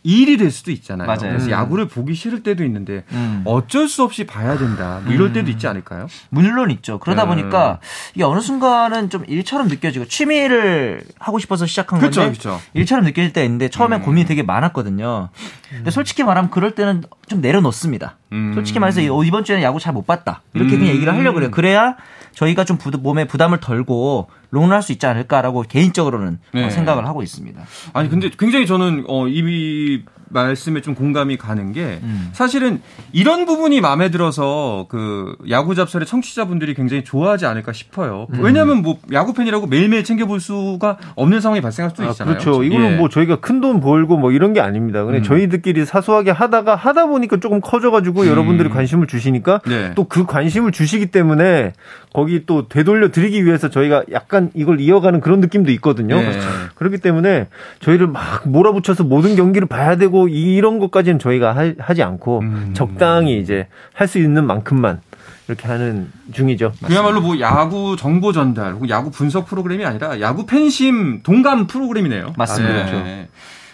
일이 0.07 0.37
될 0.37 0.51
수도 0.51 0.71
있잖아요. 0.71 1.05
맞아요. 1.05 1.19
그래서 1.33 1.47
음. 1.47 1.51
야구를 1.51 1.89
보기 1.89 2.13
싫을 2.13 2.41
때도 2.41 2.63
있는데 2.63 3.03
음. 3.11 3.41
어쩔 3.43 3.89
수 3.89 4.03
없이 4.03 4.25
봐야 4.25 4.57
된다. 4.57 5.01
뭐 5.03 5.13
이럴 5.13 5.27
음. 5.27 5.33
때도 5.33 5.51
있지 5.51 5.67
않을까요? 5.67 6.07
물론 6.29 6.71
있죠. 6.71 6.97
그러다 6.97 7.23
네. 7.23 7.27
보니까 7.27 7.79
이게 8.15 8.23
어느 8.23 8.39
순간은 8.39 9.09
좀 9.09 9.25
일처럼 9.27 9.67
느껴지고 9.67 10.05
취미를 10.05 11.01
하고 11.19 11.39
싶어서 11.39 11.65
시작한 11.65 11.99
그쵸, 11.99 12.21
건데 12.21 12.37
그쵸. 12.37 12.57
일처럼 12.73 13.03
느껴질 13.03 13.33
때 13.33 13.43
있는데 13.43 13.67
처음엔 13.67 13.99
음. 13.99 14.05
고민이 14.05 14.25
되게 14.25 14.43
많았거든요. 14.43 15.27
근데 15.69 15.91
솔직히 15.91 16.23
말하면 16.23 16.51
그럴 16.51 16.71
때는 16.73 17.03
좀 17.27 17.41
내려놓습니다. 17.41 18.15
음. 18.31 18.51
솔직히 18.53 18.79
말해서 18.79 19.01
이번 19.01 19.43
주에는 19.43 19.61
야구 19.61 19.81
잘 19.81 19.93
못 19.93 20.05
봤다. 20.07 20.41
이렇게 20.53 20.77
그냥 20.77 20.93
얘기를 20.93 21.11
하려고 21.13 21.35
그래요. 21.35 21.51
그래야 21.51 21.95
저희가 22.37 22.65
좀 22.65 22.77
부, 22.77 22.91
몸에 22.91 23.25
부담을 23.25 23.59
덜고 23.59 24.29
롱을 24.51 24.71
할 24.71 24.83
수 24.83 24.91
있지 24.91 25.07
않을까라고 25.07 25.63
개인적으로는 25.63 26.39
네. 26.53 26.65
어, 26.65 26.69
생각을 26.69 27.07
하고 27.07 27.23
있습니다. 27.23 27.59
아니 27.93 28.09
근데 28.09 28.29
굉장히 28.37 28.67
저는 28.67 29.05
어, 29.07 29.27
이 29.27 30.03
말씀에 30.29 30.81
좀 30.81 30.95
공감이 30.95 31.37
가는 31.37 31.71
게 31.73 31.99
음. 32.03 32.29
사실은 32.31 32.81
이런 33.11 33.45
부분이 33.45 33.81
마음에 33.81 34.09
들어서 34.09 34.85
그 34.89 35.35
야구 35.49 35.75
잡설의 35.75 36.07
청취자분들이 36.07 36.73
굉장히 36.73 37.03
좋아하지 37.03 37.45
않을까 37.45 37.73
싶어요. 37.73 38.27
음. 38.33 38.39
왜냐하면 38.41 38.81
뭐 38.81 38.97
야구 39.11 39.33
팬이라고 39.33 39.67
매일매일 39.67 40.03
챙겨볼 40.03 40.39
수가 40.39 40.97
없는 41.15 41.41
상황이 41.41 41.61
발생할 41.61 41.91
수도 41.91 42.03
아, 42.03 42.11
있잖아요. 42.11 42.37
그렇죠. 42.37 42.63
이거는 42.63 42.93
예. 42.93 42.95
뭐 42.95 43.09
저희가 43.09 43.41
큰 43.41 43.57
돈 43.59 43.79
벌고 43.79 44.17
뭐 44.17 44.31
이런 44.31 44.53
게 44.53 44.61
아닙니다. 44.61 45.03
그냥 45.03 45.21
음. 45.21 45.23
저희들끼리 45.23 45.85
사소하게 45.85 46.31
하다가 46.31 46.75
하다 46.75 47.07
보니까 47.07 47.39
조금 47.39 47.61
커져가지고 47.61 48.21
음. 48.21 48.27
여러분들이 48.27 48.69
관심을 48.69 49.07
주시니까 49.07 49.61
네. 49.67 49.93
또그 49.95 50.25
관심을 50.25 50.71
주시기 50.71 51.07
때문에 51.07 51.73
거기 52.13 52.45
또 52.45 52.67
되돌려 52.67 53.09
드리기 53.11 53.45
위해서 53.45 53.69
저희가 53.69 54.03
약간 54.11 54.49
이걸 54.53 54.79
이어가는 54.79 55.21
그런 55.21 55.39
느낌도 55.39 55.71
있거든요. 55.73 56.15
네. 56.15 56.31
그렇기 56.75 56.97
때문에 56.97 57.47
저희를 57.79 58.07
막 58.07 58.47
몰아붙여서 58.47 59.03
모든 59.03 59.35
경기를 59.35 59.67
봐야 59.67 59.97
되고 59.97 60.16
이런 60.27 60.79
것까지는 60.79 61.19
저희가 61.19 61.55
하, 61.79 61.93
지 61.93 62.01
않고 62.03 62.39
음. 62.39 62.71
적당히 62.73 63.39
이제 63.39 63.67
할 63.93 64.07
수 64.07 64.17
있는 64.19 64.45
만큼만 64.45 65.01
이렇게 65.47 65.67
하는 65.67 66.09
중이죠. 66.33 66.73
그야말로 66.85 67.21
뭐 67.21 67.39
야구 67.39 67.95
정보 67.97 68.31
전달, 68.33 68.75
야구 68.89 69.11
분석 69.11 69.45
프로그램이 69.47 69.85
아니라 69.85 70.19
야구 70.19 70.45
팬심 70.45 71.21
동감 71.23 71.67
프로그램이네요. 71.67 72.33
맞습니다. 72.37 72.73
네. 72.73 72.85
그렇죠. 72.85 73.05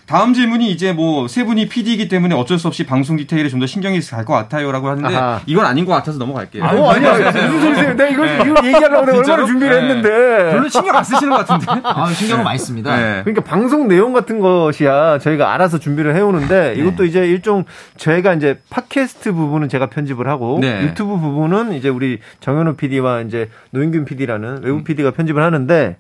다음 0.06 0.34
질문이 0.34 0.70
이제 0.70 0.92
뭐 0.92 1.28
세 1.28 1.46
분이 1.46 1.70
PD이기 1.70 2.10
때문에 2.10 2.36
어쩔 2.36 2.60
수 2.60 2.68
없이 2.68 2.86
방송 2.86 3.16
디테일에 3.16 3.48
좀 3.50 3.60
더 3.60 3.66
신경이 3.66 4.00
갈 4.02 4.26
것 4.26 4.34
같아요라고 4.34 4.90
하는데 4.90 5.16
아하. 5.16 5.42
이건 5.46 5.66
아닌 5.66 5.86
것 5.86 5.94
같아서 5.94 6.18
넘어갈게요. 6.20 6.64
아, 6.64 6.70
아니야. 6.94 7.14
무슨 7.32 7.62
소리세요? 7.62 7.94
내가 7.96 8.10
이거, 8.10 8.26
네. 8.26 8.68
얘기하려고 8.68 9.06
내가 9.06 9.18
얼마나 9.20 9.46
준비를 9.46 9.76
네. 9.76 9.82
했는데. 9.82 10.52
별로 10.52 10.68
신경 10.70 10.96
안 10.98 11.04
쓰시는 11.04 11.30
것 11.30 11.46
같은데. 11.48 11.82
아, 11.88 12.08
신경은 12.14 12.44
많이 12.44 12.60
씁니다. 12.60 12.96
네. 12.98 13.22
그러니까 13.24 13.42
방송 13.44 13.88
내용 13.88 14.12
같은 14.14 14.40
것이야 14.40 15.20
저희가 15.20 15.54
알아서 15.54 15.80
준비를 15.80 16.16
해오는데 16.16 16.74
네. 16.76 16.82
이것도 16.82 17.06
이제 17.06 17.26
일종 17.26 17.64
저희가 17.98 18.34
이제 18.34 18.60
팟캐스트 18.70 19.32
부분은 19.34 19.70
제가 19.70 19.88
편집을 19.88 20.28
하고 20.28 20.60
네. 20.62 20.84
유튜브 20.84 21.18
부분은 21.18 21.74
이제 21.74 21.90
우리 21.90 22.20
정현우 22.42 22.76
PD와 22.76 23.22
이제 23.22 23.50
노인균 23.72 24.06
PD라는 24.06 24.64
외부 24.64 24.84
PD가 24.84 25.12
편집을 25.12 25.42
하는데 25.42 25.98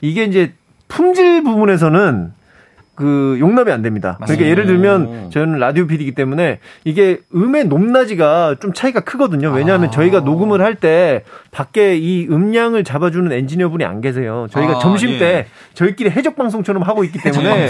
이게 0.00 0.24
이제 0.24 0.52
품질 0.88 1.42
부분에서는 1.42 2.32
그 3.00 3.38
용납이 3.40 3.72
안 3.72 3.80
됩니다. 3.80 4.18
그러니까 4.18 4.20
맞습니다. 4.20 4.44
그러니까 4.44 4.50
예를 4.50 4.66
들면 4.66 5.30
저는 5.30 5.58
라디오 5.58 5.86
PD이기 5.86 6.12
때문에 6.12 6.58
이게 6.84 7.20
음의 7.34 7.64
높낮이가 7.64 8.56
좀 8.60 8.74
차이가 8.74 9.00
크거든요. 9.00 9.50
왜냐하면 9.52 9.88
아. 9.88 9.90
저희가 9.90 10.20
녹음을 10.20 10.60
할 10.60 10.74
때 10.74 11.24
밖에 11.50 11.96
이 11.96 12.26
음량을 12.30 12.84
잡아주는 12.84 13.30
엔지니어분이 13.32 13.84
안 13.84 14.00
계세요. 14.00 14.46
저희가 14.50 14.76
아, 14.76 14.78
점심 14.78 15.10
예. 15.10 15.18
때 15.18 15.46
저희끼리 15.74 16.10
해적 16.10 16.36
방송처럼 16.36 16.82
하고 16.82 17.04
있기 17.04 17.18
때문에 17.20 17.68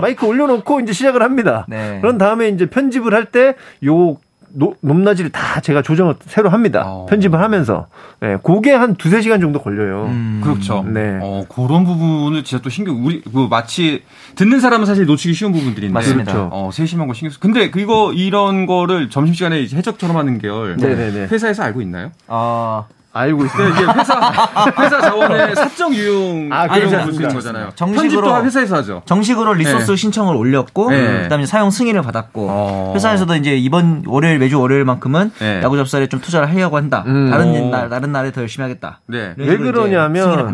마이크 0.00 0.26
올려놓고 0.26 0.80
이제 0.80 0.92
시작을 0.92 1.22
합니다. 1.22 1.66
네. 1.68 1.98
그런 2.00 2.16
다음에 2.18 2.48
이제 2.48 2.66
편집을 2.66 3.12
할 3.14 3.26
때 3.32 3.54
요 3.84 4.16
노, 4.52 4.74
높낮이를 4.80 5.30
다 5.30 5.60
제가 5.60 5.82
조정을 5.82 6.14
새로 6.26 6.48
합니다. 6.50 6.84
어. 6.86 7.06
편집을 7.06 7.40
하면서. 7.40 7.86
네, 8.20 8.36
그게 8.42 8.72
한 8.72 8.94
두세 8.94 9.20
시간 9.22 9.40
정도 9.40 9.60
걸려요. 9.60 10.06
음. 10.06 10.40
그렇죠. 10.42 10.84
네. 10.86 11.18
어, 11.22 11.44
그런 11.48 11.84
부분을 11.84 12.44
진짜 12.44 12.62
또 12.62 12.70
신경, 12.70 13.04
우리, 13.04 13.22
그 13.22 13.46
마치 13.50 14.02
듣는 14.34 14.60
사람은 14.60 14.86
사실 14.86 15.06
놓치기 15.06 15.34
쉬운 15.34 15.52
부분들인데. 15.52 15.92
맞습니다. 15.92 16.32
그렇죠. 16.32 16.50
어, 16.52 16.70
세심한 16.72 17.08
거 17.08 17.14
신경 17.14 17.30
쓰 17.32 17.38
근데 17.40 17.70
그거, 17.70 18.12
이런 18.12 18.66
거를 18.66 19.10
점심시간에 19.10 19.62
해적처럼 19.62 20.16
하는 20.16 20.38
계열. 20.38 20.76
네네네. 20.76 21.28
회사에서 21.28 21.62
알고 21.62 21.80
있나요? 21.82 22.10
아. 22.26 22.84
알고 23.12 23.44
있어요. 23.44 23.68
이게 23.70 23.82
회사 23.82 24.70
회사 24.78 25.00
자원의 25.00 25.54
사적 25.56 25.94
유용 25.94 26.48
아, 26.52 26.68
그러지 26.68 26.94
않습니까? 26.94 27.34
거잖아요. 27.34 27.70
정식으로 27.74 28.44
회사에서 28.44 28.76
하죠. 28.76 29.02
정식으로 29.06 29.54
리소스 29.54 29.90
네. 29.90 29.96
신청을 29.96 30.36
올렸고 30.36 30.90
네. 30.90 31.22
그다음에 31.22 31.46
사용 31.46 31.70
승인을 31.70 32.02
받았고 32.02 32.46
어. 32.48 32.92
회사에서도 32.94 33.34
이제 33.36 33.56
이번 33.56 34.04
월요일 34.06 34.38
매주 34.38 34.60
월요일만큼은 34.60 35.32
네. 35.40 35.60
야구 35.62 35.76
접수에 35.76 36.06
좀 36.06 36.20
투자를 36.20 36.48
하려고 36.48 36.76
한다. 36.76 37.02
음. 37.06 37.30
다른 37.30 37.70
날 37.70 37.88
다른 37.88 38.12
날에 38.12 38.30
더 38.30 38.42
열심히 38.42 38.62
하겠다. 38.62 39.00
네. 39.06 39.34
왜 39.36 39.56
그러냐면 39.56 40.52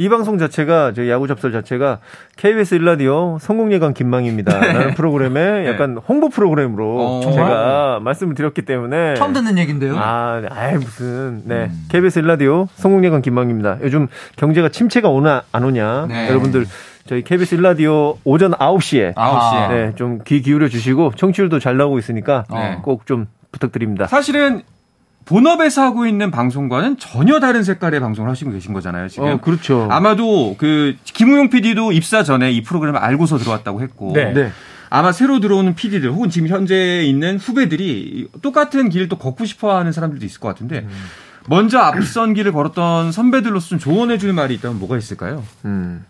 이 0.00 0.08
방송 0.08 0.38
자체가 0.38 0.92
저 0.94 1.08
야구 1.08 1.26
접설 1.26 1.50
자체가 1.50 1.98
KBS 2.36 2.76
일라디오 2.76 3.36
성공 3.40 3.72
예감 3.72 3.94
김망입니다. 3.94 4.56
라는 4.60 4.94
프로그램에 4.94 5.62
네. 5.62 5.66
약간 5.68 5.98
홍보 6.08 6.28
프로그램으로 6.28 7.00
어, 7.00 7.20
제가 7.32 7.98
말씀을 8.00 8.36
드렸기 8.36 8.62
때문에 8.62 9.14
처음 9.14 9.32
듣는 9.32 9.58
얘긴데요. 9.58 9.96
아, 9.98 10.40
아이 10.50 10.74
무슨 10.74 11.42
네 11.46 11.64
음. 11.64 11.86
KBS 11.90 12.20
일라디오 12.20 12.68
성공 12.76 13.04
예감 13.04 13.22
김망입니다. 13.22 13.78
요즘 13.82 14.06
경제가 14.36 14.68
침체가 14.68 15.08
오나 15.08 15.42
안 15.50 15.64
오냐 15.64 16.06
네. 16.08 16.28
여러분들 16.28 16.66
저희 17.06 17.22
KBS 17.22 17.56
일라디오 17.56 18.18
오전 18.22 18.52
9시에 18.52 19.14
9시에 19.14 19.68
네, 19.70 19.92
좀 19.96 20.20
귀 20.24 20.42
기울여 20.42 20.68
주시고 20.68 21.14
청취율도 21.16 21.58
잘 21.58 21.76
나오고 21.76 21.98
있으니까 21.98 22.44
네. 22.52 22.78
꼭좀 22.82 23.26
부탁드립니다. 23.50 24.06
사실은 24.06 24.62
본업에서 25.28 25.82
하고 25.82 26.06
있는 26.06 26.30
방송과는 26.30 26.96
전혀 26.96 27.38
다른 27.38 27.62
색깔의 27.62 28.00
방송을 28.00 28.30
하시고 28.30 28.50
계신 28.50 28.72
거잖아요, 28.72 29.08
지금. 29.08 29.26
어, 29.28 29.40
그렇죠. 29.40 29.86
아마도 29.90 30.56
그 30.56 30.96
김우용 31.04 31.50
PD도 31.50 31.92
입사 31.92 32.22
전에 32.22 32.50
이 32.50 32.62
프로그램을 32.62 32.98
알고서 32.98 33.36
들어왔다고 33.36 33.82
했고. 33.82 34.12
네. 34.14 34.32
네. 34.32 34.50
아마 34.88 35.12
새로 35.12 35.38
들어오는 35.38 35.74
PD들 35.74 36.10
혹은 36.10 36.30
지금 36.30 36.48
현재 36.48 37.02
있는 37.04 37.36
후배들이 37.36 38.28
똑같은 38.40 38.88
길을 38.88 39.10
또 39.10 39.18
걷고 39.18 39.44
싶어 39.44 39.76
하는 39.76 39.92
사람들도 39.92 40.24
있을 40.24 40.40
것 40.40 40.48
같은데 40.48 40.78
음. 40.78 40.90
먼저 41.46 41.78
앞선 41.78 42.32
길을 42.32 42.52
걸었던 42.52 43.12
선배들로서 43.12 43.68
좀 43.68 43.78
조언해 43.78 44.16
줄 44.16 44.32
말이 44.32 44.54
있다면 44.54 44.78
뭐가 44.78 44.96
있을까요? 44.96 45.44
음. 45.66 46.06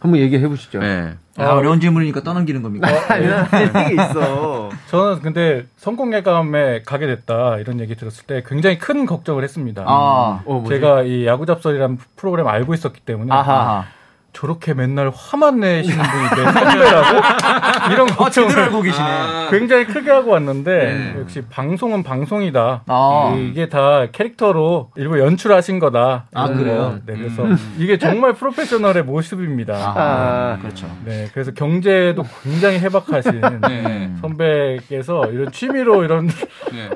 한번 0.00 0.20
얘기해 0.20 0.46
보시죠. 0.48 0.78
네. 0.78 1.14
아, 1.36 1.54
어려운 1.54 1.80
질문이니까 1.80 2.22
떠넘기는 2.22 2.62
겁니까? 2.62 2.88
어, 2.88 3.14
네. 3.14 3.72
네. 3.72 3.94
있어. 3.94 4.70
저는 4.88 5.20
근데 5.20 5.66
성공예감에 5.76 6.82
가게 6.82 7.06
됐다 7.06 7.58
이런 7.58 7.80
얘기 7.80 7.94
들었을 7.94 8.26
때 8.26 8.42
굉장히 8.46 8.78
큰 8.78 9.06
걱정을 9.06 9.44
했습니다. 9.44 9.84
아, 9.86 10.42
어, 10.44 10.64
제가 10.68 11.02
이 11.02 11.26
야구 11.26 11.46
잡설이라는 11.46 11.98
프로그램 12.16 12.48
알고 12.48 12.74
있었기 12.74 13.00
때문에 13.00 13.32
아하. 13.32 13.86
저렇게 14.38 14.72
맨날 14.72 15.10
화만 15.12 15.58
내시는 15.58 15.98
분이 15.98 16.44
내 16.44 16.52
선배라고 16.52 17.20
이런 17.92 18.06
걱정을 18.06 18.56
아, 18.56 18.64
알고 18.66 18.82
계시네. 18.82 19.04
아. 19.04 19.48
굉장히 19.50 19.84
크게 19.84 20.12
하고 20.12 20.30
왔는데 20.30 20.70
네. 20.70 21.16
역시 21.18 21.42
방송은 21.50 22.04
방송이다. 22.04 22.84
아. 22.86 23.36
이게 23.36 23.68
다 23.68 24.06
캐릭터로 24.12 24.92
일부 24.94 25.18
연출하신 25.18 25.80
거다. 25.80 26.26
아 26.32 26.48
그래요? 26.50 27.00
네, 27.04 27.14
그래서 27.14 27.42
음. 27.42 27.56
이게 27.78 27.98
정말 27.98 28.32
프로페셔널의 28.34 29.02
모습입니다. 29.02 29.74
아, 29.74 30.58
그렇죠. 30.60 30.86
네, 31.04 31.28
그래서 31.32 31.50
경제도 31.50 32.22
굉장히 32.44 32.78
해박하신 32.78 33.40
네. 33.66 34.12
선배께서 34.20 35.32
이런 35.32 35.50
취미로 35.50 36.04
이런 36.04 36.28
네. 36.70 36.90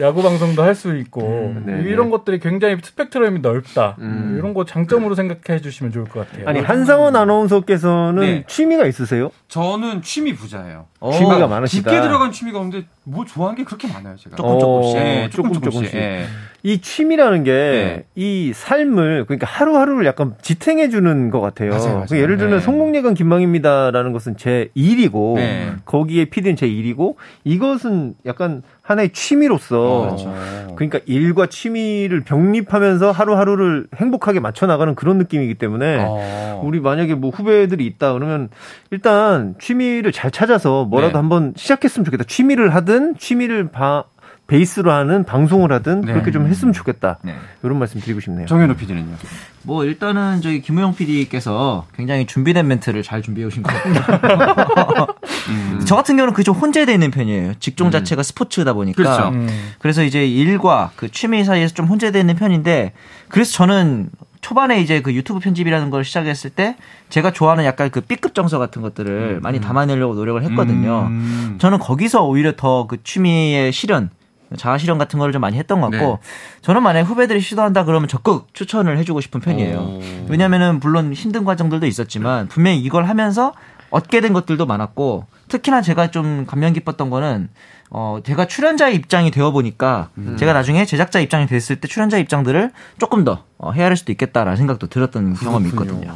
야구 0.00 0.22
방송도 0.22 0.62
할 0.62 0.74
수 0.76 0.94
있고 0.96 1.22
음, 1.56 1.62
네, 1.66 1.82
이런 1.88 2.06
네. 2.06 2.10
것들이 2.10 2.38
굉장히 2.38 2.76
스펙트럼이 2.82 3.40
넓다. 3.40 3.96
음. 3.98 4.34
이런 4.38 4.52
거 4.52 4.64
장점으로 4.66 5.14
생각해 5.14 5.60
주시면 5.60 5.90
좋을 5.92 6.04
것 6.04 6.28
같아요. 6.28 6.46
아니 6.46 6.60
한상원 6.60 7.16
아나운서께서는 7.16 8.20
네. 8.20 8.44
취미가 8.46 8.86
있으세요? 8.86 9.30
저는 9.48 10.02
취미 10.02 10.34
부자예요. 10.34 10.86
취미가 11.12 11.46
많으시다. 11.46 11.90
깊게 11.90 12.02
들어간 12.02 12.32
취미가 12.32 12.58
없는데 12.58 12.86
뭐 13.04 13.24
좋아하는 13.24 13.56
게 13.56 13.64
그렇게 13.64 13.86
많아요, 13.86 14.16
제가. 14.16 14.34
조금 14.36 14.58
조금씩. 14.58 14.98
네, 14.98 15.30
조금 15.30 15.52
조금 15.52 15.70
조금씩. 15.70 15.94
네. 15.94 16.26
이 16.64 16.80
취미라는 16.80 17.44
게이 17.44 18.46
네. 18.48 18.52
삶을 18.52 19.26
그러니까 19.26 19.46
하루하루를 19.46 20.04
약간 20.04 20.34
지탱해 20.42 20.88
주는 20.88 21.30
것 21.30 21.40
같아요. 21.40 21.70
맞아요, 21.70 21.84
맞아요. 21.84 22.06
그러니까 22.06 22.16
예를 22.16 22.38
들면 22.38 22.58
네. 22.58 22.64
성공예감 22.64 23.14
김망입니다라는 23.14 24.12
것은 24.12 24.36
제 24.36 24.70
일이고 24.74 25.34
네. 25.36 25.72
거기에 25.84 26.24
피디는 26.24 26.56
제 26.56 26.66
일이고 26.66 27.16
이것은 27.44 28.14
약간 28.26 28.62
하나의 28.82 29.10
취미로서 29.12 29.80
어, 29.80 30.04
그렇죠. 30.06 30.74
그러니까 30.74 30.98
일과 31.06 31.46
취미를 31.46 32.24
병립하면서 32.24 33.12
하루하루를 33.12 33.86
행복하게 33.94 34.40
맞춰 34.40 34.66
나가는 34.66 34.94
그런 34.96 35.18
느낌이기 35.18 35.54
때문에 35.54 36.04
어. 36.08 36.62
우리 36.64 36.80
만약에 36.80 37.14
뭐 37.14 37.30
후배들이 37.30 37.86
있다 37.86 38.12
그러면 38.12 38.48
일단 38.90 39.35
취미를 39.58 40.12
잘 40.12 40.30
찾아서 40.30 40.84
뭐라도 40.84 41.12
네. 41.12 41.18
한번 41.18 41.52
시작했으면 41.56 42.04
좋겠다. 42.04 42.24
취미를 42.24 42.74
하든 42.74 43.16
취미를 43.18 43.70
봐 43.70 44.04
베이스로 44.46 44.92
하는 44.92 45.24
방송을 45.24 45.72
하든 45.72 46.02
네. 46.02 46.12
그렇게 46.12 46.30
좀 46.30 46.46
했으면 46.46 46.72
좋겠다. 46.72 47.18
네. 47.22 47.34
이런 47.64 47.78
말씀 47.78 48.00
드리고 48.00 48.20
싶네요. 48.20 48.46
정현호 48.46 48.74
PD는요? 48.74 49.16
뭐 49.62 49.84
일단은 49.84 50.40
저희 50.40 50.60
김우영 50.60 50.94
PD께서 50.94 51.86
굉장히 51.96 52.26
준비된 52.26 52.66
멘트를 52.68 53.02
잘 53.02 53.22
준비해 53.22 53.46
오신 53.48 53.64
것 53.64 53.72
같아요. 53.72 55.06
음. 55.50 55.80
저 55.84 55.96
같은 55.96 56.16
경우는 56.16 56.34
그좀 56.34 56.54
혼재되어 56.54 56.94
있는 56.94 57.10
편이에요. 57.10 57.54
직종 57.58 57.88
음. 57.88 57.90
자체가 57.90 58.22
스포츠다 58.22 58.72
보니까. 58.74 58.96
그렇죠. 58.96 59.28
음. 59.30 59.48
그래서 59.80 60.04
이제 60.04 60.24
일과 60.24 60.92
그 60.94 61.10
취미 61.10 61.42
사이에서 61.42 61.74
좀 61.74 61.86
혼재되어 61.86 62.20
있는 62.20 62.36
편인데 62.36 62.92
그래서 63.28 63.52
저는 63.52 64.10
초반에 64.46 64.80
이제 64.80 65.02
그 65.02 65.12
유튜브 65.12 65.40
편집이라는 65.40 65.90
걸 65.90 66.04
시작했을 66.04 66.50
때 66.50 66.76
제가 67.08 67.32
좋아하는 67.32 67.64
약간 67.64 67.90
그 67.90 68.00
B급 68.00 68.32
정서 68.32 68.60
같은 68.60 68.80
것들을 68.80 69.38
음. 69.38 69.42
많이 69.42 69.60
담아내려고 69.60 70.14
노력을 70.14 70.40
했거든요. 70.44 71.08
음. 71.10 71.56
저는 71.58 71.80
거기서 71.80 72.24
오히려 72.24 72.52
더 72.54 72.86
그 72.86 73.02
취미의 73.02 73.72
실현 73.72 74.10
자아 74.56 74.78
실현 74.78 74.98
같은 74.98 75.18
거를 75.18 75.32
좀 75.32 75.40
많이 75.40 75.58
했던 75.58 75.80
것 75.80 75.90
같고 75.90 76.20
네. 76.22 76.60
저는 76.62 76.84
만약에 76.84 77.04
후배들이 77.04 77.40
시도한다 77.40 77.84
그러면 77.84 78.06
적극 78.06 78.46
추천을 78.54 78.98
해주고 78.98 79.20
싶은 79.20 79.40
편이에요. 79.40 79.78
오. 79.78 80.00
왜냐면은 80.28 80.78
물론 80.78 81.12
힘든 81.12 81.44
과정들도 81.44 81.84
있었지만 81.84 82.46
분명히 82.46 82.78
이걸 82.78 83.06
하면서 83.08 83.52
얻게 83.90 84.20
된 84.20 84.32
것들도 84.32 84.64
많았고 84.64 85.26
특히나 85.48 85.82
제가 85.82 86.12
좀 86.12 86.46
감명 86.46 86.72
깊었던 86.72 87.10
거는 87.10 87.48
어 87.90 88.20
제가 88.24 88.46
출연자의 88.46 88.94
입장이 88.96 89.30
되어 89.30 89.52
보니까 89.52 90.10
음. 90.18 90.36
제가 90.36 90.52
나중에 90.52 90.84
제작자 90.84 91.20
입장이 91.20 91.46
됐을 91.46 91.76
때 91.76 91.86
출연자 91.88 92.18
입장들을 92.18 92.72
조금 92.98 93.24
더 93.24 93.44
어, 93.58 93.72
헤아릴 93.72 93.96
수도 93.96 94.12
있겠다라는 94.12 94.56
생각도 94.56 94.88
들었던 94.88 95.34
경험이 95.34 95.68
있거든요. 95.70 96.14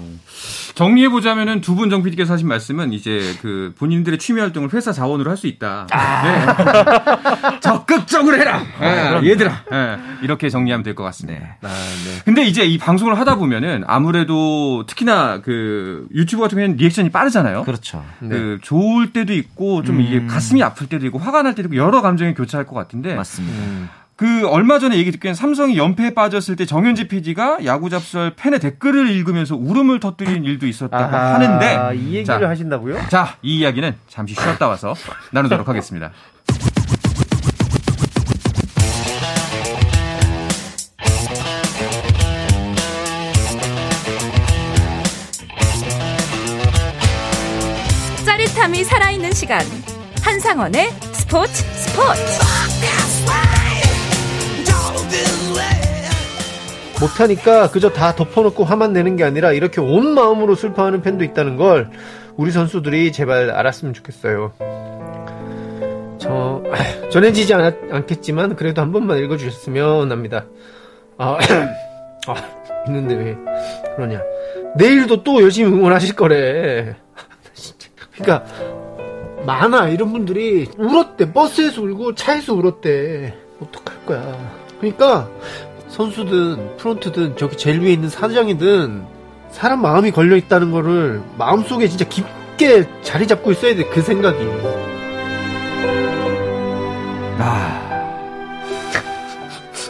정리해 0.74 1.08
보자면은 1.08 1.60
두 1.60 1.74
분 1.74 1.90
정 1.90 2.02
PD께서 2.02 2.32
하신 2.34 2.46
말씀은 2.48 2.92
이제 2.92 3.34
그 3.42 3.72
본인들의 3.78 4.18
취미 4.18 4.40
활동을 4.40 4.72
회사 4.72 4.92
자원으로 4.92 5.30
할 5.30 5.36
수 5.36 5.46
있다. 5.46 5.86
아~ 5.90 6.22
네. 6.22 7.56
적극적으로 7.60 8.36
해라. 8.36 8.62
아, 8.78 9.20
네, 9.20 9.30
얘들아. 9.30 9.64
네. 9.70 9.96
이렇게 10.22 10.48
정리하면 10.50 10.82
될 10.84 10.94
것 10.94 11.02
같습니다. 11.04 11.40
네. 11.40 11.46
아, 11.62 11.68
네. 11.68 12.22
근데 12.24 12.44
이제 12.44 12.64
이 12.64 12.78
방송을 12.78 13.18
하다 13.18 13.36
보면은 13.36 13.84
아무래도 13.86 14.84
특히나 14.86 15.40
그 15.40 16.06
유튜브 16.14 16.42
같은 16.42 16.56
경우에는 16.56 16.76
리액션이 16.76 17.10
빠르잖아요. 17.10 17.64
그렇죠. 17.64 18.04
그 18.20 18.24
네. 18.24 18.58
좋을 18.62 19.12
때도 19.12 19.32
있고 19.32 19.82
좀 19.82 19.96
음. 19.96 20.00
이게 20.02 20.26
가슴이 20.26 20.62
아플 20.62 20.86
때도 20.88 21.06
있고 21.06 21.18
화가 21.18 21.42
날 21.42 21.54
때도 21.54 21.68
있고 21.68 21.76
여러 21.76 22.02
감정이 22.02 22.34
교차할 22.34 22.66
것 22.66 22.74
같은데 22.74 23.14
맞습니다. 23.14 23.56
음. 23.56 23.88
그 24.20 24.46
얼마 24.48 24.78
전에 24.78 24.98
얘기 24.98 25.10
듣기엔 25.12 25.32
삼성이 25.32 25.78
연패에 25.78 26.12
빠졌을 26.12 26.54
때 26.54 26.66
정현지 26.66 27.08
PD가 27.08 27.64
야구 27.64 27.88
잡설 27.88 28.34
팬의 28.36 28.60
댓글을 28.60 29.08
읽으면서 29.08 29.56
울음을 29.56 29.98
터뜨린 29.98 30.44
일도 30.44 30.66
있었다고 30.66 31.16
아하, 31.16 31.36
하는데 31.36 31.96
이 31.96 32.16
얘기를 32.16 32.24
자, 32.26 32.46
하신다고요? 32.46 32.98
자, 33.08 33.38
이 33.40 33.60
이야기는 33.60 33.96
잠시 34.08 34.34
쉬었다 34.34 34.68
와서 34.68 34.94
나누도록 35.32 35.66
하겠습니다. 35.66 36.10
짜릿함이 48.26 48.84
살아있는 48.84 49.32
시간 49.32 49.60
한상원의 50.22 50.90
스포츠 51.14 51.54
스포츠 51.54 52.20
못하니까 57.00 57.70
그저 57.70 57.90
다 57.90 58.14
덮어놓고 58.14 58.64
화만 58.64 58.92
내는 58.92 59.16
게 59.16 59.24
아니라 59.24 59.52
이렇게 59.52 59.80
온 59.80 60.14
마음으로 60.14 60.54
슬퍼하는 60.54 61.00
팬도 61.00 61.24
있다는 61.24 61.56
걸 61.56 61.90
우리 62.36 62.50
선수들이 62.50 63.12
제발 63.12 63.50
알았으면 63.50 63.94
좋겠어요. 63.94 64.52
저 66.18 66.62
전해지지 67.10 67.54
않, 67.54 67.76
않겠지만 67.90 68.56
그래도 68.56 68.82
한 68.82 68.92
번만 68.92 69.18
읽어주셨으면 69.18 70.12
합니다. 70.12 70.44
아, 71.16 71.38
아 72.28 72.34
있는데 72.86 73.14
왜 73.14 73.36
그러냐? 73.96 74.20
내일도 74.76 75.22
또 75.24 75.42
열심히 75.42 75.72
응원하실 75.72 76.14
거래. 76.14 76.94
그러니까 78.12 78.44
많아 79.46 79.88
이런 79.88 80.12
분들이 80.12 80.68
울었대 80.76 81.32
버스에서 81.32 81.80
울고 81.82 82.14
차에서 82.14 82.54
울었대 82.54 83.34
어떡할 83.60 84.06
거야. 84.06 84.60
그러니까 84.78 85.28
선수든 85.90 86.76
프론트든 86.76 87.36
저기 87.36 87.56
제일 87.56 87.80
위에 87.80 87.92
있는 87.92 88.08
사장이든 88.08 89.04
사람 89.50 89.82
마음이 89.82 90.12
걸려 90.12 90.36
있다는 90.36 90.70
거를 90.70 91.20
마음속에 91.36 91.88
진짜 91.88 92.04
깊게 92.04 93.02
자리 93.02 93.26
잡고 93.26 93.50
있어야 93.52 93.74
돼 93.74 93.88
그 93.90 94.00
생각이. 94.00 94.38
아. 97.42 97.78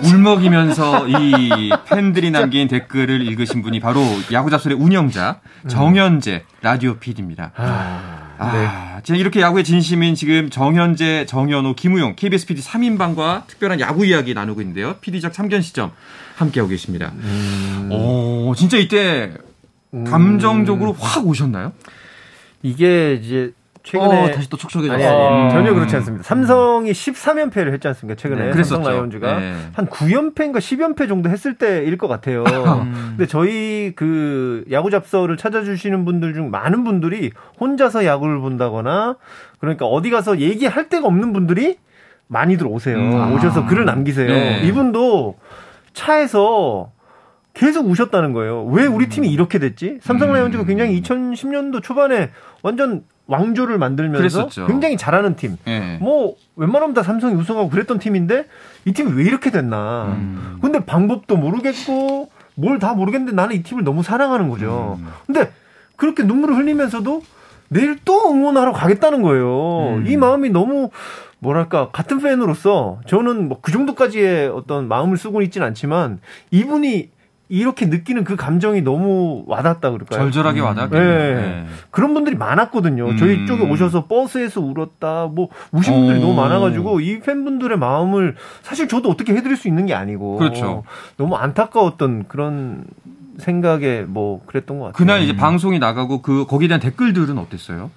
울먹이면서 0.02 1.08
이 1.08 1.70
팬들이 1.84 2.30
남긴 2.30 2.68
댓글을 2.68 3.20
읽으신 3.20 3.60
분이 3.62 3.80
바로 3.80 4.00
야구잡설의 4.32 4.78
운영자 4.78 5.40
정현재 5.68 6.44
라디오 6.62 6.94
PD입니다. 6.94 7.52
아. 7.56 8.29
아, 8.40 9.02
네. 9.02 9.18
이렇게 9.18 9.42
야구의 9.42 9.64
진심인 9.64 10.14
지금 10.14 10.48
정현재, 10.48 11.26
정현호, 11.26 11.74
김우용, 11.74 12.16
KBS 12.16 12.46
PD 12.46 12.62
3인방과 12.62 13.46
특별한 13.46 13.80
야구 13.80 14.06
이야기 14.06 14.32
나누고 14.32 14.62
있는데요. 14.62 14.96
PD적 15.02 15.34
참견 15.34 15.60
시점 15.60 15.92
함께하고 16.36 16.70
계십니다. 16.70 17.12
음. 17.16 17.90
오, 17.92 18.54
진짜 18.56 18.78
이때 18.78 19.34
감정적으로 20.06 20.92
음. 20.92 20.96
확 20.98 21.26
오셨나요? 21.26 21.72
이게 22.62 23.20
이제 23.22 23.52
최근에 23.82 24.24
어, 24.24 24.30
다시 24.30 24.48
또 24.50 24.56
촉촉해졌어. 24.56 24.94
아니, 24.94 25.04
아니, 25.04 25.44
음. 25.44 25.50
전혀 25.50 25.72
그렇지 25.74 25.96
않습니다. 25.96 26.22
삼성이 26.22 26.92
13연패를 26.92 27.72
했지 27.72 27.88
않습니까? 27.88 28.20
최근에 28.20 28.46
네, 28.46 28.52
삼성 28.52 28.82
라이온즈가 28.82 29.38
네. 29.38 29.54
한 29.72 29.86
9연패인가 29.86 30.58
10연패 30.58 31.08
정도 31.08 31.30
했을 31.30 31.54
때일 31.54 31.96
것 31.96 32.08
같아요. 32.08 32.44
음. 32.44 33.14
근데 33.16 33.26
저희 33.26 33.92
그 33.96 34.64
야구 34.70 34.90
잡서를 34.90 35.36
찾아주시는 35.36 36.04
분들 36.04 36.34
중 36.34 36.50
많은 36.50 36.84
분들이 36.84 37.30
혼자서 37.58 38.04
야구를 38.04 38.40
본다거나 38.40 39.16
그러니까 39.58 39.86
어디 39.86 40.10
가서 40.10 40.38
얘기할 40.38 40.88
데가 40.88 41.06
없는 41.06 41.32
분들이 41.32 41.78
많이들 42.26 42.66
오세요. 42.66 42.96
음. 42.96 43.34
오셔서 43.34 43.66
글을 43.66 43.84
남기세요. 43.84 44.28
네. 44.28 44.60
이분도 44.64 45.36
차에서 45.94 46.92
계속 47.60 47.86
우셨다는 47.86 48.32
거예요. 48.32 48.64
왜 48.64 48.86
우리 48.86 49.10
팀이 49.10 49.28
음. 49.28 49.32
이렇게 49.32 49.58
됐지? 49.58 49.98
삼성 50.00 50.32
라이온즈가 50.32 50.64
굉장히 50.64 50.98
2010년도 51.02 51.82
초반에 51.82 52.30
완전 52.62 53.04
왕조를 53.26 53.76
만들면서 53.76 54.18
그랬었죠. 54.18 54.66
굉장히 54.66 54.96
잘하는 54.96 55.36
팀. 55.36 55.58
네. 55.66 55.98
뭐 56.00 56.36
웬만하면 56.56 56.94
다 56.94 57.02
삼성이 57.02 57.34
우승하고 57.34 57.68
그랬던 57.68 57.98
팀인데 57.98 58.46
이 58.86 58.92
팀이 58.92 59.12
왜 59.12 59.24
이렇게 59.24 59.50
됐나? 59.50 60.06
음. 60.16 60.58
근데 60.62 60.82
방법도 60.86 61.36
모르겠고 61.36 62.30
뭘 62.54 62.78
다 62.78 62.94
모르겠는데 62.94 63.34
나는 63.36 63.54
이 63.56 63.62
팀을 63.62 63.84
너무 63.84 64.02
사랑하는 64.02 64.48
거죠. 64.48 64.96
음. 64.98 65.08
근데 65.26 65.52
그렇게 65.96 66.22
눈물을 66.22 66.56
흘리면서도 66.56 67.22
내일 67.68 67.98
또 68.06 68.32
응원하러 68.32 68.72
가겠다는 68.72 69.20
거예요. 69.20 69.96
음. 69.98 70.06
이 70.08 70.16
마음이 70.16 70.48
너무 70.48 70.88
뭐랄까 71.40 71.90
같은 71.90 72.20
팬으로서 72.20 73.00
저는 73.06 73.48
뭐 73.48 73.58
그 73.60 73.70
정도까지의 73.70 74.48
어떤 74.48 74.88
마음을 74.88 75.18
쓰고 75.18 75.42
있지는 75.42 75.66
않지만 75.66 76.20
이분이 76.50 77.10
이렇게 77.50 77.86
느끼는 77.86 78.22
그 78.22 78.36
감정이 78.36 78.80
너무 78.80 79.42
와닿다 79.48 79.90
그럴까요? 79.90 80.20
절절하게 80.20 80.60
와닿게. 80.60 80.96
음. 80.96 81.02
네. 81.02 81.34
네. 81.34 81.66
그런 81.90 82.14
분들이 82.14 82.36
많았거든요. 82.36 83.08
음. 83.08 83.16
저희 83.16 83.44
쪽에 83.44 83.64
오셔서 83.64 84.06
버스에서 84.06 84.60
울었다, 84.60 85.26
뭐 85.26 85.48
우신 85.72 85.92
분들이 85.92 86.18
오. 86.18 86.20
너무 86.22 86.34
많아가지고 86.34 87.00
이 87.00 87.18
팬분들의 87.18 87.76
마음을 87.76 88.36
사실 88.62 88.86
저도 88.86 89.10
어떻게 89.10 89.34
해드릴 89.34 89.56
수 89.56 89.66
있는 89.66 89.86
게 89.86 89.94
아니고. 89.94 90.36
그렇죠. 90.36 90.84
너무 91.16 91.34
안타까웠던 91.34 92.26
그런 92.28 92.84
생각에 93.38 94.04
뭐 94.06 94.42
그랬던 94.46 94.78
것 94.78 94.84
같아요. 94.86 94.96
그날 94.96 95.22
이제 95.22 95.34
방송이 95.34 95.80
나가고 95.80 96.22
그 96.22 96.46
거기에 96.46 96.68
대한 96.68 96.80
댓글들은 96.80 97.36
어땠어요? 97.36 97.90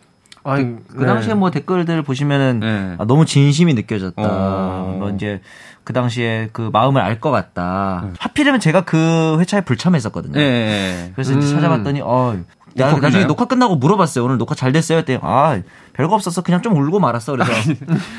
아니, 0.45 0.75
그, 0.87 0.97
그 0.97 1.05
당시에 1.05 1.33
네. 1.33 1.39
뭐 1.39 1.51
댓글들 1.51 2.01
보시면은 2.01 2.59
네. 2.59 2.95
아, 2.97 3.05
너무 3.05 3.25
진심이 3.25 3.73
느껴졌다. 3.73 4.21
어. 4.21 4.95
뭐 4.99 5.09
이제 5.11 5.41
그 5.83 5.93
당시에 5.93 6.49
그 6.53 6.69
마음을 6.73 7.01
알 7.01 7.19
것 7.19 7.31
같다. 7.31 8.01
음. 8.03 8.13
하필이면 8.19 8.59
제가 8.59 8.81
그 8.81 9.37
회차에 9.39 9.61
불참했었거든요. 9.61 10.33
네. 10.33 11.11
그래서 11.15 11.33
이제 11.33 11.47
음. 11.47 11.55
찾아봤더니 11.55 12.01
어 12.03 12.37
나, 12.75 12.91
나중에 12.97 13.25
녹화 13.25 13.45
끝나고 13.45 13.75
물어봤어요. 13.75 14.25
오늘 14.25 14.37
녹화 14.37 14.55
잘 14.55 14.71
됐어요? 14.71 14.97
했더니 14.99 15.19
아 15.21 15.61
별거 15.93 16.15
없었어. 16.15 16.41
그냥 16.41 16.61
좀 16.61 16.75
울고 16.75 16.99
말았어. 16.99 17.33
그래서 17.33 17.51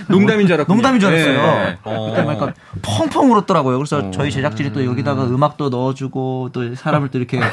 농담인 0.08 0.46
줄 0.46 0.54
알았고 0.54 0.72
농담인 0.72 1.00
줄 1.00 1.10
알았어요. 1.10 1.64
네. 1.64 1.78
그때 1.84 2.22
막 2.22 2.42
어. 2.42 2.52
펑펑 2.82 3.32
울었더라고요. 3.32 3.78
그래서 3.78 3.98
어. 3.98 4.10
저희 4.12 4.30
제작진이 4.30 4.72
또 4.72 4.84
여기다가 4.84 5.24
음악도 5.24 5.70
넣어주고 5.70 6.50
또 6.52 6.74
사람을 6.74 7.10
또 7.10 7.18
이렇게 7.18 7.40
네. 7.40 7.46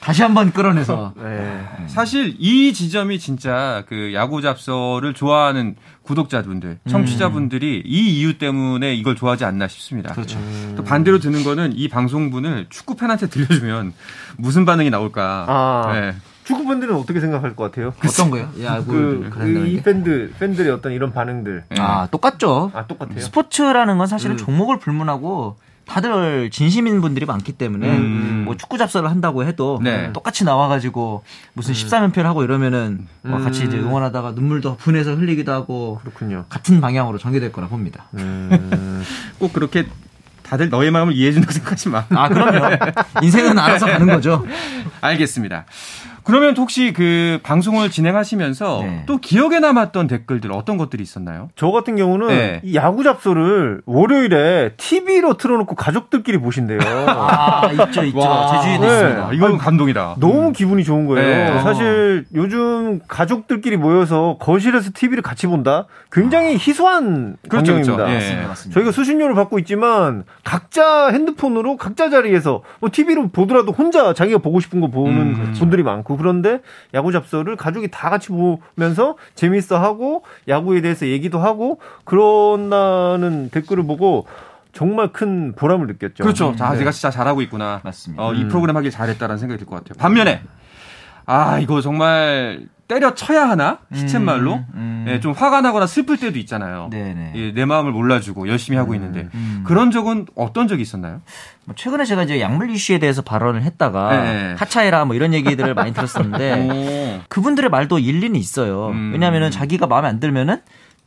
다시 0.00 0.22
한번 0.22 0.52
끌어내서. 0.52 1.12
네. 1.16 1.64
사실 1.88 2.36
이 2.38 2.72
지점이 2.72 3.18
진짜 3.18 3.84
그 3.88 4.12
야구 4.14 4.40
잡서를 4.40 5.12
좋아하는 5.12 5.74
구독자분들, 6.02 6.78
청취자분들이 6.88 7.78
음. 7.78 7.82
이 7.84 8.18
이유 8.18 8.38
때문에 8.38 8.94
이걸 8.94 9.14
좋아하지 9.14 9.44
않나 9.44 9.68
싶습니다. 9.68 10.14
그렇죠. 10.14 10.38
음. 10.38 10.74
또 10.76 10.84
반대로 10.84 11.18
드는 11.18 11.44
거는 11.44 11.72
이 11.74 11.88
방송분을 11.88 12.66
축구 12.70 12.96
팬한테 12.96 13.28
들려주면 13.28 13.92
무슨 14.38 14.64
반응이 14.64 14.88
나올까. 14.88 15.44
아. 15.48 15.92
네. 15.92 16.14
축구 16.48 16.66
팬들은 16.66 16.94
어떻게 16.94 17.20
생각할 17.20 17.54
것 17.54 17.64
같아요? 17.64 17.92
어떤 18.02 18.30
거요? 18.30 18.48
야, 18.62 18.82
그, 18.82 19.28
그, 19.30 19.82
팬들, 19.84 20.32
팬들의 20.38 20.72
어떤 20.72 20.92
이런 20.92 21.12
반응들. 21.12 21.64
아, 21.78 22.08
똑같죠. 22.10 22.70
아, 22.72 22.86
똑같아요. 22.86 23.20
스포츠라는 23.20 23.98
건 23.98 24.06
사실은 24.06 24.36
음. 24.36 24.38
종목을 24.38 24.78
불문하고 24.78 25.58
다들 25.86 26.48
진심인 26.50 27.02
분들이 27.02 27.26
많기 27.26 27.52
때문에 27.52 27.86
음. 27.86 28.42
뭐 28.46 28.56
축구 28.56 28.78
잡서를 28.78 29.10
한다고 29.10 29.44
해도 29.44 29.78
네. 29.82 30.10
똑같이 30.14 30.44
나와가지고 30.44 31.22
무슨 31.52 31.72
음. 31.72 32.12
14면패를 32.12 32.22
하고 32.22 32.42
이러면은 32.42 33.06
뭐 33.20 33.38
같이 33.40 33.64
이제 33.64 33.76
음. 33.76 33.84
응원하다가 33.84 34.30
눈물도 34.30 34.78
분해서 34.78 35.16
흘리기도 35.16 35.52
하고 35.52 35.98
그렇군요. 36.00 36.46
같은 36.48 36.80
방향으로 36.80 37.18
전개될 37.18 37.52
거라 37.52 37.68
봅니다. 37.68 38.06
음. 38.14 39.04
꼭 39.38 39.52
그렇게 39.52 39.86
다들 40.42 40.70
너의 40.70 40.90
마음을 40.90 41.12
이해해 41.12 41.32
준다고 41.32 41.52
생각하지 41.52 41.90
마. 41.90 42.06
아, 42.08 42.28
그럼요. 42.30 42.74
인생은 43.20 43.58
알아서 43.58 43.84
가는 43.84 44.06
거죠. 44.06 44.46
알겠습니다. 45.02 45.66
그러면 46.28 46.54
혹시 46.58 46.92
그 46.92 47.38
방송을 47.42 47.90
진행하시면서 47.90 48.80
네. 48.82 49.02
또 49.06 49.16
기억에 49.16 49.60
남았던 49.60 50.08
댓글들 50.08 50.52
어떤 50.52 50.76
것들이 50.76 51.02
있었나요? 51.02 51.48
저 51.56 51.70
같은 51.70 51.96
경우는 51.96 52.28
네. 52.28 52.60
이 52.62 52.74
야구 52.74 53.02
잡소를 53.02 53.80
월요일에 53.86 54.74
TV로 54.76 55.38
틀어놓고 55.38 55.74
가족들끼리 55.74 56.36
보신대요. 56.36 56.80
아 57.08 57.70
있죠 57.72 58.04
있죠 58.04 58.20
제주에도 58.52 58.82
네. 58.82 58.92
있습니다. 58.92 59.32
이건 59.32 59.56
감동이다. 59.56 60.16
너무 60.20 60.48
음. 60.48 60.52
기분이 60.52 60.84
좋은 60.84 61.06
거예요. 61.06 61.54
네. 61.54 61.62
사실 61.62 62.26
요즘 62.34 63.00
가족들끼리 63.08 63.78
모여서 63.78 64.36
거실에서 64.38 64.90
TV를 64.92 65.22
같이 65.22 65.46
본다. 65.46 65.86
굉장히 66.12 66.56
아. 66.56 66.58
희소한 66.58 67.38
그렇죠, 67.48 67.72
광경입니다. 67.72 68.04
그렇죠. 68.04 68.26
예. 68.26 68.46
맞습니다, 68.46 68.74
저희가 68.74 68.92
수신료를 68.92 69.34
받고 69.34 69.58
있지만 69.60 70.24
각자 70.44 71.08
핸드폰으로 71.08 71.78
각자 71.78 72.10
자리에서 72.10 72.60
뭐 72.80 72.90
TV로 72.92 73.28
보더라도 73.28 73.72
혼자 73.72 74.12
자기가 74.12 74.40
보고 74.40 74.60
싶은 74.60 74.82
거 74.82 74.88
보는 74.88 75.18
음, 75.18 75.34
그렇죠. 75.34 75.60
분들이 75.60 75.82
많고 75.82 76.17
그런데 76.18 76.60
야구 76.94 77.12
잡서를 77.12 77.56
가족이 77.56 77.88
다 77.90 78.10
같이 78.10 78.28
보면서 78.28 79.16
재밌어 79.34 79.78
하고 79.78 80.24
야구에 80.48 80.80
대해서 80.82 81.06
얘기도 81.06 81.38
하고 81.38 81.80
그런다는 82.04 83.48
댓글을 83.50 83.84
보고 83.86 84.26
정말 84.72 85.12
큰 85.12 85.54
보람을 85.54 85.86
느꼈죠. 85.86 86.22
그렇죠. 86.22 86.54
자, 86.56 86.72
네. 86.72 86.78
내가 86.80 86.90
진짜 86.90 87.10
잘하고 87.10 87.40
있구나. 87.42 87.80
맞습니다. 87.84 88.22
어, 88.22 88.34
이 88.34 88.42
음. 88.42 88.48
프로그램 88.48 88.76
하길 88.76 88.90
잘했다라는 88.90 89.38
생각이 89.38 89.58
들 89.58 89.66
것 89.66 89.76
같아요. 89.76 89.98
반면에 89.98 90.42
아, 91.26 91.58
이거 91.58 91.80
정말 91.80 92.60
때려쳐야 92.86 93.48
하나? 93.48 93.78
시쳇말로? 93.92 94.54
음, 94.54 94.64
음. 94.74 94.97
예, 95.08 95.20
좀 95.20 95.32
화가 95.32 95.60
나거나 95.60 95.86
슬플 95.86 96.16
때도 96.18 96.38
있잖아요. 96.40 96.88
예, 97.34 97.52
내 97.52 97.64
마음을 97.64 97.92
몰라주고 97.92 98.48
열심히 98.48 98.76
하고 98.78 98.92
음, 98.92 98.96
있는데. 98.96 99.28
음. 99.34 99.62
그런 99.66 99.90
적은 99.90 100.26
어떤 100.34 100.68
적이 100.68 100.82
있었나요? 100.82 101.20
뭐 101.64 101.74
최근에 101.74 102.04
제가 102.04 102.22
이제 102.24 102.40
약물 102.40 102.70
이슈에 102.70 102.98
대해서 102.98 103.22
발언을 103.22 103.62
했다가 103.62 104.22
네. 104.22 104.54
하차해라 104.58 105.04
뭐 105.04 105.14
이런 105.16 105.34
얘기들을 105.34 105.74
많이 105.74 105.92
들었었는데 105.92 107.22
그분들의 107.28 107.70
말도 107.70 107.98
일리는 107.98 108.34
있어요. 108.38 108.88
음. 108.88 109.10
왜냐하면 109.12 109.50
자기가 109.50 109.86
마음에 109.86 110.08
안 110.08 110.20
들면은 110.20 110.60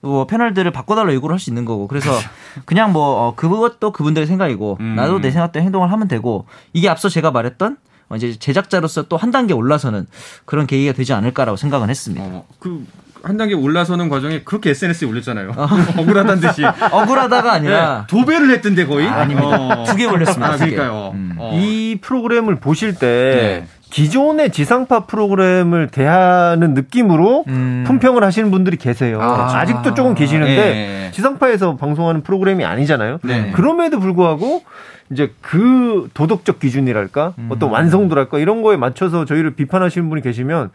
뭐 0.03 0.25
패널들을 0.25 0.71
바꿔달라 0.71 1.13
요구를 1.13 1.33
할 1.35 1.39
수 1.39 1.49
있는 1.51 1.63
거고 1.63 1.87
그래서 1.87 2.09
그냥 2.65 2.91
뭐 2.91 3.27
어, 3.27 3.35
그것도 3.35 3.91
그분들의 3.91 4.27
생각이고 4.27 4.77
음. 4.79 4.95
나도 4.95 5.19
내 5.21 5.29
생각대로 5.31 5.63
행동을 5.63 5.91
하면 5.91 6.07
되고 6.07 6.45
이게 6.73 6.89
앞서 6.89 7.07
제가 7.09 7.29
말했던 7.31 7.77
어, 8.09 8.15
이제 8.15 8.33
제작자로서 8.37 9.03
또 9.03 9.17
한 9.17 9.29
단계 9.31 9.53
올라서는 9.53 10.07
그런 10.45 10.65
계기가 10.67 10.93
되지 10.93 11.13
않을까라고 11.13 11.55
생각은 11.55 11.89
했습니다. 11.89 12.25
어, 12.25 12.45
그 12.59 12.85
한 13.23 13.37
단계 13.37 13.53
올라서는 13.53 14.09
과정에 14.09 14.41
그렇게 14.43 14.71
SNS에 14.71 15.07
올렸잖아요. 15.07 15.53
어. 15.55 15.67
억울하다는 15.97 16.41
듯이. 16.41 16.63
억울하다가 16.65 17.51
아니라 17.51 17.99
네, 17.99 18.07
도배를 18.07 18.51
했던데 18.51 18.85
거의. 18.85 19.07
아, 19.07 19.25
닙니다 19.25 19.57
어. 19.59 19.83
두개 19.85 20.05
올렸습니다. 20.05 20.53
아, 20.53 20.57
그러니까요. 20.57 21.11
음. 21.13 21.33
어. 21.37 21.57
이 21.59 21.97
프로그램을 22.01 22.55
보실 22.55 22.95
때 22.95 23.65
네. 23.65 23.67
기존의 23.91 24.51
지상파 24.51 25.05
프로그램을 25.05 25.89
대하는 25.89 26.73
느낌으로 26.73 27.43
음. 27.47 27.83
품평을 27.85 28.23
하시는 28.23 28.49
분들이 28.49 28.77
계세요. 28.77 29.19
아. 29.21 29.65
직도 29.65 29.93
조금 29.93 30.15
계시는데 30.15 30.55
네. 30.55 31.11
지상파에서 31.13 31.75
방송하는 31.75 32.21
프로그램이 32.23 32.63
아니잖아요. 32.63 33.19
네. 33.23 33.51
그럼에도 33.53 33.99
불구하고 33.99 34.63
이제 35.11 35.33
그 35.41 36.09
도덕적 36.13 36.59
기준이랄까 36.59 37.33
음. 37.37 37.49
어떤 37.51 37.69
완성도랄까 37.69 38.39
이런 38.39 38.61
거에 38.61 38.77
맞춰서 38.77 39.25
저희를 39.25 39.55
비판하시는 39.55 40.07
분이 40.09 40.21
계시면 40.21 40.69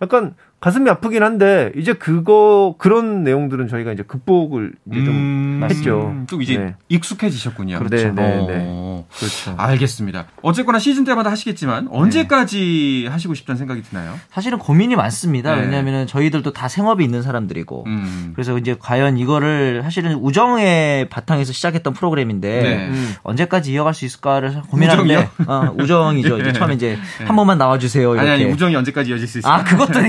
약간 0.00 0.34
가슴이 0.62 0.88
아프긴 0.88 1.24
한데 1.24 1.72
이제 1.76 1.92
그거 1.92 2.76
그런 2.78 3.24
내용들은 3.24 3.66
저희가 3.66 3.90
이제 3.92 4.04
극복을 4.04 4.72
이제 4.92 5.04
좀 5.04 5.12
음, 5.12 5.66
했죠. 5.68 6.14
좀 6.28 6.40
이제 6.40 6.56
네. 6.56 6.74
익숙해지셨군요. 6.88 7.80
그렇죠. 7.80 7.96
네, 7.96 8.12
네, 8.12 8.46
네. 8.46 8.64
어, 8.68 9.04
그렇죠. 9.12 9.56
알겠습니다. 9.58 10.26
어쨌거나 10.40 10.78
시즌 10.78 11.02
때마다 11.02 11.32
하시겠지만 11.32 11.88
언제까지 11.90 13.02
네. 13.06 13.10
하시고 13.10 13.34
싶다는 13.34 13.58
생각이 13.58 13.82
드나요? 13.82 14.14
사실은 14.30 14.58
고민이 14.58 14.94
많습니다. 14.94 15.56
네. 15.56 15.62
왜냐하면 15.62 16.06
저희들도 16.06 16.52
다 16.52 16.68
생업이 16.68 17.02
있는 17.02 17.22
사람들이고 17.22 17.82
음. 17.88 18.30
그래서 18.36 18.56
이제 18.56 18.76
과연 18.78 19.18
이거를 19.18 19.80
사실은 19.82 20.14
우정의 20.14 21.08
바탕에서 21.08 21.52
시작했던 21.52 21.92
프로그램인데 21.92 22.62
네. 22.62 22.86
음. 22.86 23.14
언제까지 23.24 23.72
이어갈 23.72 23.94
수 23.94 24.04
있을까를 24.04 24.62
고민하는데 24.70 25.28
어, 25.44 25.74
우정이죠. 25.76 26.38
이제 26.38 26.52
처음에 26.54 26.74
이제 26.74 26.96
한 27.26 27.34
번만 27.34 27.58
나와주세요. 27.58 28.14
이렇게. 28.14 28.30
아니, 28.30 28.44
아니 28.44 28.52
우정이 28.52 28.76
언제까지 28.76 29.10
이어질 29.10 29.26
수 29.26 29.38
있을까? 29.38 29.56
아 29.56 29.64
그것도 29.64 30.00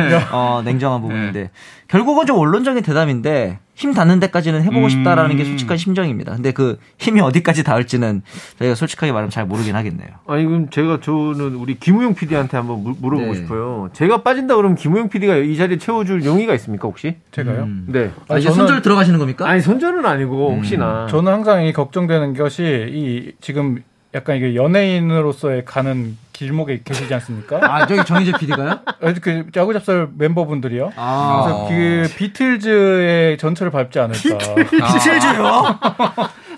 어, 0.31 0.61
냉정한 0.63 1.01
부분인데 1.01 1.43
네. 1.43 1.49
결국은 1.87 2.25
좀 2.25 2.37
원론적인 2.37 2.83
대답인데 2.83 3.59
힘 3.75 3.93
닿는 3.93 4.19
데까지는 4.19 4.61
해보고 4.63 4.89
싶다라는 4.89 5.37
게 5.37 5.43
음. 5.43 5.47
솔직한 5.47 5.75
심정입니다. 5.75 6.33
근데 6.33 6.51
그 6.51 6.77
힘이 6.99 7.19
어디까지 7.21 7.63
닿을지는 7.63 8.21
저희가 8.59 8.75
솔직하게 8.75 9.11
말하면 9.11 9.31
잘 9.31 9.45
모르긴 9.45 9.75
하겠네요. 9.75 10.09
아니 10.27 10.45
그럼 10.45 10.69
제가 10.69 10.99
저는 11.01 11.55
우리 11.55 11.79
김우영 11.79 12.13
PD한테 12.13 12.57
한번 12.57 12.83
물어보고 12.83 13.33
네. 13.33 13.35
싶어요. 13.39 13.89
제가 13.93 14.21
빠진다 14.21 14.55
그러면 14.55 14.77
김우영 14.77 15.09
PD가 15.09 15.35
이 15.37 15.57
자리에 15.57 15.77
채워줄 15.79 16.23
용의가 16.25 16.53
있습니까 16.55 16.87
혹시? 16.87 17.15
제가요? 17.31 17.63
음. 17.63 17.85
네. 17.87 18.11
아, 18.27 18.37
이제 18.37 18.51
손절 18.51 18.81
들어가시는 18.83 19.17
겁니까? 19.17 19.49
아니 19.49 19.61
손절은 19.61 20.05
아니고 20.05 20.51
음. 20.51 20.57
혹시나. 20.57 21.07
저는 21.09 21.31
항상 21.31 21.65
이 21.65 21.73
걱정되는 21.73 22.35
것이 22.35 22.63
이 22.91 23.31
지금 23.41 23.83
약간 24.13 24.35
이게 24.37 24.55
연예인으로서의 24.55 25.65
가는 25.65 26.17
길목에 26.41 26.81
계시지 26.83 27.13
않습니까? 27.13 27.59
아 27.61 27.85
저기 27.85 28.03
정희재 28.03 28.31
PD가요? 28.39 28.79
그 29.21 29.45
야구 29.55 29.73
잡설 29.73 30.09
멤버분들이요. 30.17 30.91
아. 30.95 31.43
그래서 31.43 31.67
그 31.69 32.15
비틀즈의 32.17 33.37
전철을 33.37 33.71
밟지 33.71 33.99
않을까. 33.99 34.55
비틀즈요? 34.55 35.79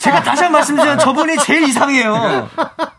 제가 0.04 0.22
다시 0.22 0.44
한 0.44 0.52
번 0.52 0.60
말씀드리면 0.60 1.00
저분이 1.00 1.38
제일 1.38 1.64
이상해요. 1.64 2.50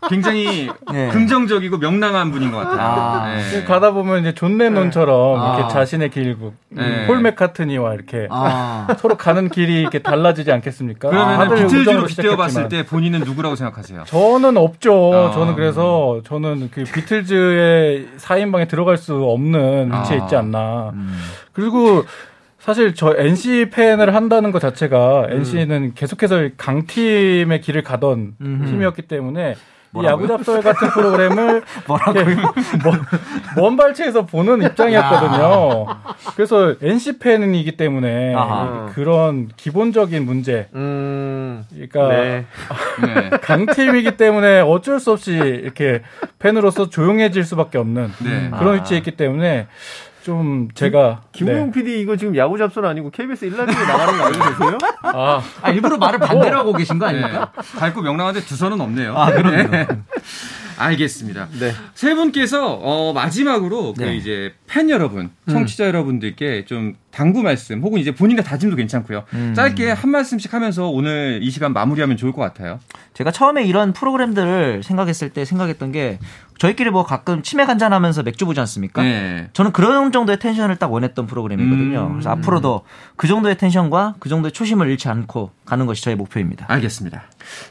굉장히 0.09 0.69
네. 0.91 1.09
긍정적이고 1.09 1.77
명랑한 1.77 2.31
분인 2.31 2.51
것 2.51 2.57
같아요. 2.57 2.79
아. 2.81 3.35
네. 3.35 3.63
가다 3.63 3.91
보면 3.91 4.21
이제 4.21 4.33
존 4.33 4.57
레논처럼 4.57 5.39
네. 5.39 5.45
이렇게 5.47 5.63
아. 5.63 5.67
자신의 5.67 6.09
길과 6.09 6.55
네. 6.69 7.05
폴 7.07 7.21
맥카트니와 7.21 7.93
이렇게 7.93 8.27
아. 8.31 8.87
서로 8.99 9.15
가는 9.17 9.49
길이 9.49 9.81
이렇게 9.81 9.99
달라지지 9.99 10.51
않겠습니까? 10.51 11.09
그러면 11.09 11.41
아, 11.41 11.53
비틀즈로 11.53 12.05
빗대어봤을 12.05 12.69
때 12.69 12.85
본인은 12.85 13.19
누구라고 13.21 13.55
생각하세요? 13.55 14.03
저는 14.07 14.57
없죠. 14.57 15.11
아. 15.13 15.31
저는 15.31 15.55
그래서 15.55 16.21
저는 16.25 16.69
그 16.73 16.83
비틀즈의 16.83 18.07
4인방에 18.17 18.67
들어갈 18.67 18.97
수 18.97 19.15
없는 19.15 19.91
위치에 19.93 20.17
있지 20.17 20.35
않나. 20.35 20.89
음. 20.93 21.17
그리고 21.53 22.03
사실 22.65 22.95
저 22.95 23.13
NC 23.15 23.69
팬을 23.69 24.15
한다는 24.15 24.51
것 24.51 24.59
자체가 24.59 25.27
음. 25.29 25.33
NC는 25.33 25.93
계속해서 25.93 26.49
강팀의 26.57 27.61
길을 27.61 27.83
가던 27.83 28.37
음흠. 28.41 28.65
팀이었기 28.65 29.03
때문에 29.03 29.53
이 29.97 30.03
야구 30.03 30.27
잡설 30.27 30.63
같은 30.63 30.89
프로그램을 30.89 31.61
먼 33.55 33.77
발치에서 33.77 34.25
보는 34.25 34.63
입장이었거든요. 34.63 35.85
그래서 36.35 36.75
NC 36.81 37.19
팬이기 37.19 37.77
때문에 37.77 38.33
아하. 38.33 38.89
그런 38.95 39.47
기본적인 39.55 40.25
문제, 40.25 40.67
음, 40.73 41.65
그러니까 41.69 42.07
네. 42.09 42.45
강팀이기 43.41 44.17
때문에 44.17 44.61
어쩔 44.61 44.99
수 44.99 45.11
없이 45.11 45.33
이렇게 45.33 46.01
팬으로서 46.39 46.89
조용해질 46.89 47.43
수밖에 47.43 47.77
없는 47.77 48.11
네. 48.23 48.49
그런 48.57 48.69
아. 48.69 48.71
위치에 48.71 48.97
있기 48.97 49.11
때문에 49.11 49.67
좀 50.25 50.69
제가 50.73 51.21
김우영 51.33 51.67
네. 51.67 51.71
PD 51.71 52.01
이거 52.01 52.17
지금 52.17 52.35
야구 52.35 52.57
잡설 52.57 52.83
아니고 52.87 53.11
KBS 53.11 53.47
1라디오에 53.47 53.87
나가는 53.87 54.17
거 54.17 54.25
알고 54.25 54.39
계세요? 54.39 54.77
아, 55.03 55.43
아 55.61 55.69
일부러 55.69 55.97
말을 55.97 56.17
반대로 56.17 56.57
하고 56.57 56.73
계신 56.73 56.97
거 56.97 57.05
아닙니까? 57.05 57.51
네. 57.55 57.79
밝고 57.79 58.01
명랑한데 58.01 58.39
두선은 58.41 58.81
없네요. 58.81 59.15
아, 59.15 59.29
그렇네요. 59.31 59.69
네. 59.69 59.87
알겠습니다. 60.77 61.47
네. 61.59 61.73
세 61.93 62.15
분께서 62.15 62.73
어, 62.73 63.13
마지막으로 63.13 63.93
그 63.93 64.01
네. 64.01 64.07
그 64.07 64.13
이제 64.13 64.53
팬 64.67 64.89
여러분, 64.89 65.29
음. 65.47 65.51
청취자 65.51 65.85
음. 65.85 65.87
여러분들께 65.89 66.65
좀 66.65 66.95
당부 67.11 67.43
말씀 67.43 67.81
혹은 67.81 67.99
이제 67.99 68.13
본인의 68.13 68.43
다짐도 68.43 68.75
괜찮고요. 68.75 69.23
음. 69.33 69.53
짧게 69.55 69.91
한 69.91 70.09
말씀씩 70.09 70.53
하면서 70.53 70.89
오늘 70.89 71.39
이 71.41 71.49
시간 71.51 71.71
마무리하면 71.71 72.17
좋을 72.17 72.31
것 72.31 72.41
같아요. 72.41 72.79
제가 73.13 73.31
처음에 73.31 73.63
이런 73.63 73.93
프로그램들을 73.93 74.83
생각했을 74.83 75.29
때 75.29 75.45
생각했던 75.45 75.91
게 75.91 76.19
저희끼리 76.57 76.89
뭐 76.89 77.03
가끔 77.03 77.41
치맥 77.41 77.67
한잔 77.67 77.93
하면서 77.93 78.23
맥주 78.23 78.45
보지 78.45 78.59
않습니까? 78.61 79.01
네. 79.03 79.49
저는 79.53 79.71
그런 79.71 80.11
정도의 80.11 80.39
tension을 80.39 80.77
딱 80.77 80.91
원했던 80.91 81.27
프로그램이거든요. 81.27 82.07
음. 82.07 82.11
그래서 82.13 82.29
앞으로도 82.31 82.83
그 83.15 83.27
정도의 83.27 83.57
tension과 83.57 84.15
그 84.19 84.29
정도의 84.29 84.51
초심을 84.51 84.89
잃지 84.89 85.09
않고 85.09 85.51
가는 85.65 85.85
것이 85.85 86.03
저의 86.03 86.15
목표입니다. 86.15 86.65
알겠습니다. 86.69 87.23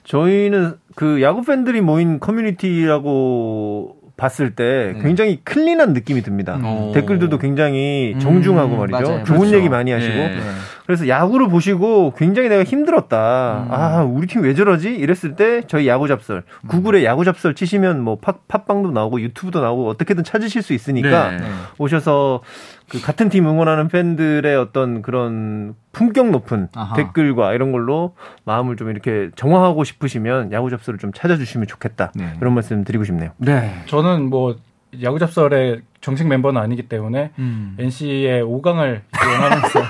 저희는 0.05 0.77
그 0.95 1.23
야구 1.23 1.43
팬들이 1.43 1.81
모인 1.81 2.21
커뮤니티라고 2.21 4.04
봤을 4.17 4.55
때 4.55 4.93
네. 4.95 5.03
굉장히 5.03 5.41
clean한 5.43 5.93
느낌이 5.93 6.23
듭니다. 6.23 6.57
음. 6.57 6.93
댓글들도 6.95 7.39
굉장히 7.39 8.15
정중하고 8.21 8.75
음, 8.75 8.79
말이죠. 8.79 9.11
맞아요. 9.11 9.25
좋은 9.25 9.39
그렇죠. 9.41 9.57
얘기 9.57 9.69
많이 9.69 9.91
하시고. 9.91 10.15
네. 10.15 10.39
그래서 10.87 11.09
야구를 11.09 11.49
보시고 11.49 12.13
굉장히 12.17 12.49
내가 12.49 12.63
힘들었다. 12.63 13.65
음. 13.67 13.73
아, 13.73 14.03
우리 14.03 14.27
팀 14.29 14.43
왜 14.43 14.55
저러지? 14.55 14.95
이랬을 14.95 15.35
때 15.37 15.63
저희 15.67 15.89
야구 15.89 16.07
잡설. 16.07 16.45
음. 16.65 16.69
구글에 16.69 17.05
야구 17.05 17.25
잡설 17.25 17.55
치시면 17.55 18.01
뭐 18.03 18.19
팟, 18.21 18.35
팟빵도 18.47 18.93
나오고 18.93 19.21
유튜브도 19.21 19.61
나오고 19.61 19.89
어떻게든 19.89 20.23
찾으실 20.23 20.63
수 20.63 20.75
있으니까 20.75 21.31
네. 21.33 21.39
오셔서 21.79 22.43
그 22.89 23.01
같은 23.01 23.29
팀 23.29 23.47
응원하는 23.47 23.89
팬들의 23.89 24.57
어떤 24.57 25.03
그런 25.03 25.75
품격 25.93 26.31
높은 26.31 26.69
아하. 26.75 26.95
댓글과 26.97 27.55
이런 27.55 27.73
걸로 27.73 28.15
마음을 28.45 28.77
좀 28.77 28.91
이렇게 28.91 29.31
정화하고 29.37 29.85
싶으시면 29.85 30.53
야구 30.53 30.71
잡설을 30.71 30.99
좀 30.99 31.13
찾아주시면 31.13 31.67
좋겠다. 31.67 32.13
네. 32.15 32.35
그런 32.39 32.55
말씀 32.55 32.85
드리고 32.85 33.05
싶네요. 33.05 33.31
네. 33.39 33.83
저는 33.87 34.29
뭐 34.29 34.57
야구 35.03 35.19
잡설의 35.19 35.83
정식 36.05 36.27
멤버는 36.29 36.61
아니기 36.61 36.83
때문에 36.83 37.31
음. 37.39 37.77
NC의 37.79 38.45
5강을 38.45 39.01
기원하면서 39.19 39.81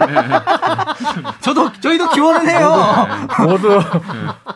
저도 1.42 1.72
저희도 1.72 2.10
기원은 2.10 2.48
해요. 2.48 2.72
모두 3.48 3.80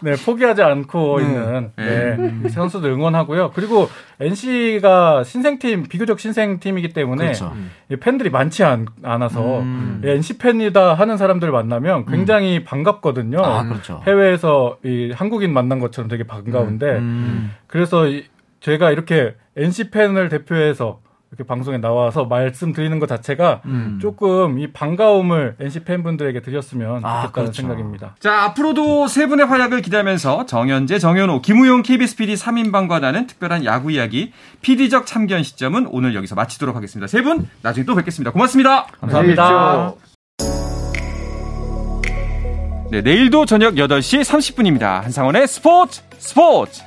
네, 0.01 0.15
포기하지 0.25 0.63
않고 0.63 1.19
네. 1.19 1.25
있는 1.25 1.73
네, 1.77 2.17
네, 2.17 2.49
선수들 2.49 2.91
응원하고요. 2.93 3.51
그리고 3.55 3.89
NC가 4.21 5.25
신생팀 5.25 5.89
비교적 5.89 6.21
신생팀이기 6.21 6.93
때문에 6.93 7.25
그렇죠. 7.25 7.53
팬들이 8.01 8.31
많지 8.31 8.63
않, 8.63 8.87
아서 9.03 9.59
음. 9.59 10.01
NC 10.05 10.39
팬이다 10.39 10.95
하는 10.95 11.17
사람들 11.17 11.51
만나면 11.51 12.07
굉장히 12.07 12.59
음. 12.59 12.65
반갑거든요. 12.65 13.41
아, 13.45 13.65
그렇죠. 13.65 14.01
해외에서 14.07 14.79
이 14.85 15.11
한국인 15.13 15.53
만난 15.53 15.81
것처럼 15.81 16.09
되게 16.09 16.23
반가운데 16.23 16.87
음. 16.87 16.99
음. 16.99 17.51
그래서 17.67 18.07
이, 18.07 18.25
제가 18.61 18.91
이렇게 18.91 19.35
NC 19.57 19.91
팬을 19.91 20.29
대표해서 20.29 21.01
이렇게 21.31 21.45
방송에 21.47 21.77
나와서 21.77 22.25
말씀드리는 22.25 22.99
것 23.01 23.07
자체가 23.07 23.61
음. 23.67 23.99
조금 24.01 24.59
이 24.59 24.73
반가움을 24.73 25.57
NC 25.61 25.81
팬분들에게 25.85 26.41
드렸으면 26.41 27.05
아, 27.05 27.23
좋겠다는 27.27 27.31
그렇죠. 27.51 27.53
생각입니다. 27.63 28.17
자, 28.19 28.45
앞으로도 28.45 29.09
세 29.09 29.27
분의 29.27 29.45
활약을 29.47 29.83
기대하면서 29.83 30.47
정현재, 30.47 30.99
정현호, 30.99 31.43
김우용 31.43 31.83
KBS 31.83 32.17
PD 32.17 32.35
3인방과 32.35 33.01
나는 33.01 33.27
특별한 33.27 33.67
야구 33.67 33.93
이야기 33.93 34.33
PD적 34.63 35.05
참견 35.05 35.43
시점은 35.43 35.87
오늘 35.91 36.15
여기서 36.15 36.35
마치도록 36.35 36.75
하겠습니다. 36.75 37.07
세 37.07 37.21
분 37.23 37.47
나중에 37.63 37.85
또 37.85 37.95
뵙겠습니다. 37.95 38.33
고맙습니다. 38.33 38.87
감사합니다. 39.01 39.95
네, 42.91 43.03
내일도 43.03 43.45
저녁 43.45 43.75
8시 43.75 44.23
30분입니다. 44.23 45.03
한상원의 45.03 45.47
스포츠 45.47 46.01
스포츠! 46.17 46.81